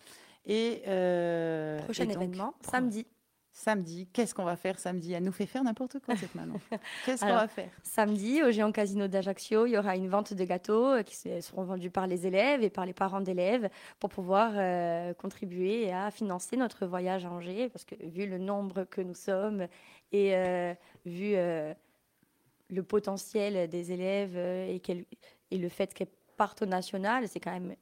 Et 0.44 0.82
euh, 0.88 1.80
prochain 1.82 2.08
événement 2.08 2.52
samedi. 2.68 3.06
Samedi, 3.52 4.08
qu'est-ce 4.12 4.34
qu'on 4.34 4.42
va 4.42 4.56
faire 4.56 4.76
samedi? 4.80 5.12
Elle 5.12 5.22
nous 5.22 5.30
fait 5.30 5.46
faire 5.46 5.62
n'importe 5.62 6.00
quoi 6.00 6.16
cette 6.16 6.34
Manon. 6.34 6.58
Qu'est-ce 7.06 7.20
qu'on 7.20 7.32
va 7.32 7.46
faire? 7.46 7.70
Samedi, 7.84 8.42
au 8.42 8.50
Géant 8.50 8.72
Casino 8.72 9.06
d'Ajaccio, 9.06 9.66
il 9.66 9.74
y 9.74 9.78
aura 9.78 9.94
une 9.94 10.08
vente 10.08 10.34
de 10.34 10.44
gâteaux 10.44 10.86
euh, 10.86 11.02
qui 11.04 11.14
seront 11.14 11.62
vendus 11.62 11.90
par 11.90 12.08
les 12.08 12.26
élèves 12.26 12.64
et 12.64 12.70
par 12.70 12.86
les 12.86 12.92
parents 12.92 13.20
d'élèves 13.20 13.68
pour 14.00 14.10
pouvoir 14.10 14.50
euh, 14.56 15.14
contribuer 15.14 15.92
à 15.92 16.10
financer 16.10 16.56
notre 16.56 16.86
voyage 16.86 17.24
à 17.24 17.30
Angers. 17.30 17.68
Parce 17.68 17.84
que 17.84 17.94
vu 18.04 18.26
le 18.26 18.38
nombre 18.38 18.82
que 18.82 19.00
nous 19.00 19.14
sommes 19.14 19.68
et 20.10 20.34
vu 21.06 21.36
le 21.36 22.82
potentiel 22.82 23.68
des 23.68 23.92
élèves 23.92 24.36
et, 24.36 24.82
et 25.52 25.58
le 25.58 25.68
fait 25.68 25.94
qu'elles 25.94 26.08
partent 26.36 26.62
au 26.62 26.66
national, 26.66 27.28
c'est 27.28 27.40
quand 27.40 27.52
même 27.52 27.74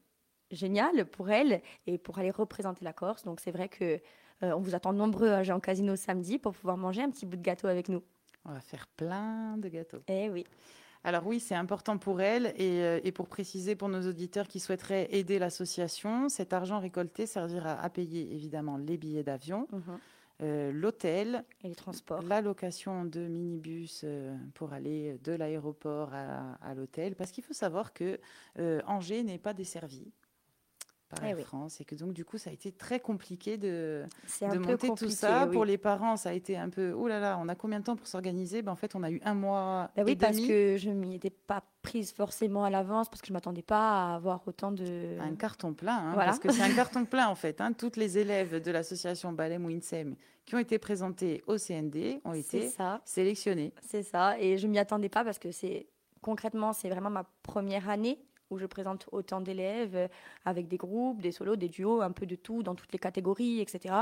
génial 0.51 1.07
pour 1.07 1.31
elle 1.31 1.63
et 1.87 1.99
pour 1.99 2.19
aller 2.19 2.31
représenter 2.31 2.85
la 2.85 2.93
Corse. 2.93 3.25
Donc 3.25 3.41
c'est 3.41 3.51
vrai 3.51 3.69
que 3.69 4.01
euh, 4.43 4.53
on 4.53 4.61
vous 4.61 4.75
attend 4.75 4.93
nombreux 4.93 5.31
à 5.31 5.43
Jean 5.43 5.61
Casino 5.61 5.97
samedi 5.97 6.39
pour 6.39 6.55
pouvoir 6.55 6.77
manger 6.77 7.03
un 7.03 7.11
petit 7.11 7.27
bout 7.27 7.37
de 7.37 7.43
gâteau 7.43 7.69
avec 7.69 7.89
nous. 7.89 8.03
On 8.45 8.53
va 8.53 8.61
faire 8.61 8.87
plein 8.89 9.57
de 9.59 9.69
gâteaux. 9.69 10.03
Eh 10.09 10.31
oui. 10.31 10.45
Alors 11.05 11.27
oui, 11.27 11.41
c'est 11.41 11.55
important 11.55 11.97
pour 11.99 12.21
elle 12.21 12.53
et, 12.57 12.83
euh, 12.83 13.01
et, 13.05 13.13
pour 13.13 13.27
préciser 13.27 13.75
pour 13.75 13.89
nos 13.89 14.07
auditeurs 14.07 14.47
qui 14.47 14.61
souhaiteraient 14.61 15.09
aider 15.11 15.39
l'association, 15.39 16.29
cet 16.29 16.53
argent 16.53 16.79
récolté 16.79 17.25
servira 17.25 17.81
à 17.81 17.89
payer 17.89 18.35
évidemment 18.35 18.77
les 18.77 18.99
billets 18.99 19.23
d'avion. 19.23 19.67
Mhm. 19.73 19.99
Euh, 20.42 20.72
l'hôtel 20.72 21.44
et 21.62 21.68
les 21.68 21.74
transports. 21.74 22.22
La 22.22 22.40
location 22.40 23.05
de 23.05 23.20
minibus 23.20 24.03
euh, 24.05 24.35
pour 24.55 24.72
aller 24.72 25.18
de 25.22 25.33
l'aéroport 25.33 26.12
à, 26.14 26.74
l'hôtel. 26.74 27.14
Parce 27.14 27.31
qu'il 27.31 27.44
faut 27.44 27.53
savoir 27.53 27.92
que 27.92 28.18
euh, 28.59 28.81
Angers 28.87 29.22
n'est 29.22 29.38
pas 29.38 29.53
desservi 29.53 30.12
par 31.11 31.25
eh 31.25 31.31
Air 31.31 31.40
France 31.40 31.81
et 31.81 31.85
que 31.85 31.94
donc 31.94 32.12
du 32.12 32.25
coup 32.25 32.38
ça 32.38 32.51
a 32.51 32.53
été 32.53 32.70
très 32.70 33.01
compliqué 33.01 33.59
de, 33.59 34.05
de 34.40 34.59
monter 34.59 34.88
tout 34.96 35.11
ça. 35.11 35.49
pour 35.53 35.64
les 35.64 35.77
parents 35.77 36.16
ça 36.16 36.31
a 36.31 36.33
été 36.33 36.57
un 36.57 36.70
peu 36.70 36.92
oh 36.92 37.09
là 37.09 37.18
là 37.18 37.38
on 37.40 37.49
a 37.49 37.55
combien 37.55 37.81
de 37.81 37.85
temps 37.85 37.96
pour 37.96 38.07
s'organiser? 38.07 38.62
Ben, 38.62 38.73
en 38.73 38.77
fait 38.77 38.94
on 38.94 39.03
a 39.03 39.11
eu 39.11 39.20
un 39.25 39.35
mois 39.35 39.90
ben 39.96 40.05
oui 40.07 40.16
parce 40.16 40.38
que 40.38 40.77
je 40.79 40.90
m'y 40.90 41.16
étais 41.16 41.31
pas 41.31 41.62
prise 41.83 42.12
forcément 42.12 42.64
à 42.64 42.70
l'avance 42.70 43.09
parce 43.09 43.20
que 43.20 43.27
je 43.27 43.33
m'attendais 43.33 43.62
pas 43.62 44.12
à 44.12 44.14
avoir 44.14 44.46
autant 44.46 44.70
de 44.70 45.18
un 45.20 45.35
carton 45.35 45.75
plein 45.75 45.99
hein, 45.99 46.14
parce 46.14 46.38
que 46.38 46.53
c'est 46.53 46.62
un 46.62 46.75
carton 46.75 47.05
plein 47.05 47.29
en 47.29 47.35
fait 47.35 47.61
hein. 47.61 47.73
toutes 47.73 47.96
les 47.96 48.18
élèves 48.18 48.62
de 48.62 48.70
l'association 48.70 49.33
Balem 49.33 49.66
Winsem 49.66 50.14
qui 50.46 50.55
ont 50.55 50.59
été 50.59 50.79
présentés 50.79 51.42
au 51.46 51.57
CND 51.57 52.20
ont 52.25 52.35
été 52.35 52.70
sélectionnés 53.05 53.73
c'est 53.83 54.03
ça. 54.03 54.38
Et 54.38 54.59
je 54.59 54.66
m'y 54.68 54.79
attendais 54.79 55.09
pas 55.09 55.25
parce 55.25 55.38
que 55.38 55.51
c'est 55.51 55.87
concrètement 56.23 56.73
c'est 56.73 56.88
vraiment 56.88 57.11
ma 57.11 57.25
première 57.42 57.88
année 57.88 58.18
où 58.51 58.59
je 58.59 58.67
présente 58.67 59.07
autant 59.13 59.41
d'élèves 59.41 59.97
euh, 59.97 60.09
avec 60.45 60.69
des 60.69 60.77
groupes, 60.77 61.21
des 61.21 61.33
solos, 61.33 61.57
des 61.57 61.69
duos, 61.69 62.03
un 62.03 62.11
peu 62.11 62.27
de 62.27 62.37
tout 62.37 62.63
dans 62.63 62.75
toutes 62.75 62.93
les 62.93 62.99
catégories, 62.99 63.61
etc. 63.61 63.95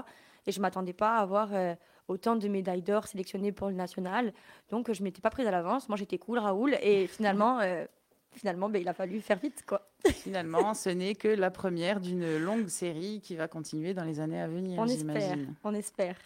Et 0.47 0.53
je 0.53 0.59
ne 0.59 0.63
m'attendais 0.63 0.93
pas 0.93 1.17
à 1.17 1.21
avoir 1.21 1.51
euh, 1.53 1.75
autant 2.09 2.37
de 2.37 2.49
médailles 2.49 2.83
d'or 2.83 3.07
sélectionnées 3.07 3.53
pour 3.53 3.69
le 3.69 3.75
national. 3.75 4.33
Donc 4.71 4.93
je 4.93 5.01
ne 5.01 5.05
m'étais 5.05 5.21
pas 5.21 5.31
prise 5.31 5.47
à 5.47 5.51
l'avance. 5.51 5.89
Moi 5.89 5.97
j'étais 5.97 6.19
cool, 6.19 6.39
Raoul. 6.39 6.77
Et 6.83 7.07
finalement, 7.09 7.61
euh, 7.61 7.85
finalement 8.33 8.69
ben, 8.69 8.81
il 8.81 8.89
a 8.89 8.95
fallu 8.95 9.21
faire 9.21 9.39
vite. 9.39 9.65
quoi. 9.67 9.83
Finalement, 10.07 10.75
ce 10.75 10.91
n'est 10.91 11.15
que 11.15 11.29
la 11.29 11.51
première 11.51 12.01
d'une 12.01 12.39
longue 12.39 12.69
série 12.69 13.21
qui 13.21 13.35
va 13.35 13.49
continuer 13.49 13.95
dans 13.95 14.05
les 14.05 14.21
années 14.21 14.41
à 14.41 14.47
venir. 14.47 14.79
On 14.81 14.87
espère. 14.87 15.37
On 15.65 15.75
espère. 15.75 16.17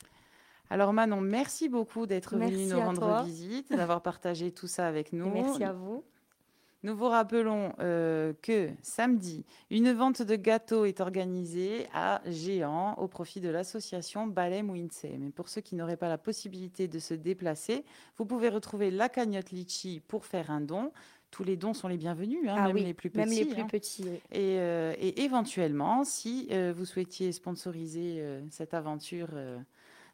Alors 0.71 0.93
Manon, 0.93 1.21
merci 1.21 1.69
beaucoup 1.69 2.07
d'être 2.07 2.37
venue 2.37 2.67
nous 2.67 2.81
rendre 2.81 3.25
visite, 3.25 3.71
d'avoir 3.75 4.01
partagé 4.01 4.53
tout 4.53 4.67
ça 4.67 4.87
avec 4.87 5.13
nous. 5.13 5.29
merci 5.29 5.63
à 5.65 5.73
vous. 5.73 6.03
Nous 6.85 6.97
vous 6.97 7.07
rappelons 7.07 7.73
euh, 7.79 8.33
que 8.43 8.71
samedi, 8.83 9.45
une 9.71 9.93
vente 9.93 10.21
de 10.21 10.35
gâteaux 10.35 10.85
est 10.85 11.01
organisée 11.01 11.87
à 11.95 12.21
Géant 12.27 12.95
au 12.95 13.07
profit 13.07 13.41
de 13.41 13.49
l'association 13.49 14.27
Balem 14.27 14.69
Winsey. 14.69 15.17
Mais 15.17 15.31
pour 15.31 15.49
ceux 15.49 15.61
qui 15.61 15.77
n'auraient 15.77 15.97
pas 15.97 16.09
la 16.09 16.19
possibilité 16.19 16.89
de 16.89 16.99
se 16.99 17.15
déplacer, 17.15 17.85
vous 18.17 18.27
pouvez 18.27 18.49
retrouver 18.49 18.91
la 18.91 19.09
cagnotte 19.09 19.53
Litchi 19.53 20.03
pour 20.09 20.25
faire 20.25 20.51
un 20.51 20.61
don. 20.61 20.93
Tous 21.31 21.45
les 21.45 21.57
dons 21.57 21.73
sont 21.73 21.87
les 21.87 21.97
bienvenus, 21.97 22.49
hein, 22.49 22.57
ah 22.59 22.67
même 22.67 22.77
les 22.77 22.95
plus 22.95 23.11
petits. 23.11 23.29
Même 23.29 23.39
les 23.39 23.47
plus 23.47 23.63
hein. 23.63 23.69
petits. 23.71 24.09
Euh, 24.35 24.93
et, 24.99 25.23
éventuellement, 25.23 26.03
si 26.03 26.49
euh, 26.51 26.75
vous 26.77 26.85
souhaitiez 26.85 27.31
sponsoriser 27.31 28.23
cette 28.51 28.75
aventure 28.75 29.29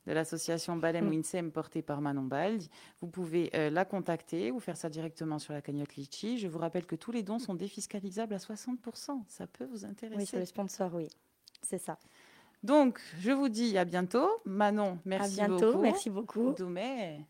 de 0.08 0.14
l'association 0.14 0.76
Balem 0.76 1.06
mm. 1.06 1.10
Winsem 1.10 1.52
portée 1.52 1.82
par 1.82 2.00
Manon 2.00 2.22
Baldi. 2.22 2.70
Vous 3.00 3.08
pouvez 3.08 3.50
euh, 3.54 3.68
la 3.68 3.84
contacter 3.84 4.50
ou 4.50 4.58
faire 4.58 4.76
ça 4.76 4.88
directement 4.88 5.38
sur 5.38 5.52
la 5.52 5.60
cagnotte 5.60 5.96
Litchi. 5.96 6.38
Je 6.38 6.48
vous 6.48 6.58
rappelle 6.58 6.86
que 6.86 6.96
tous 6.96 7.12
les 7.12 7.22
dons 7.22 7.38
sont 7.38 7.54
défiscalisables 7.54 8.34
à 8.34 8.38
60%. 8.38 9.22
Ça 9.28 9.46
peut 9.46 9.66
vous 9.66 9.84
intéresser. 9.84 10.18
Oui, 10.18 10.26
c'est 10.26 10.38
le 10.38 10.46
sponsor, 10.46 10.94
oui. 10.94 11.08
C'est 11.62 11.78
ça. 11.78 11.98
Donc, 12.62 13.00
je 13.20 13.30
vous 13.30 13.48
dis 13.48 13.76
à 13.76 13.84
bientôt. 13.84 14.28
Manon, 14.46 14.98
merci 15.04 15.40
beaucoup. 15.40 15.42
À 15.42 15.58
bientôt, 15.58 15.78
merci 15.78 16.10
beaucoup. 16.10 16.54
Doumé. 16.54 17.26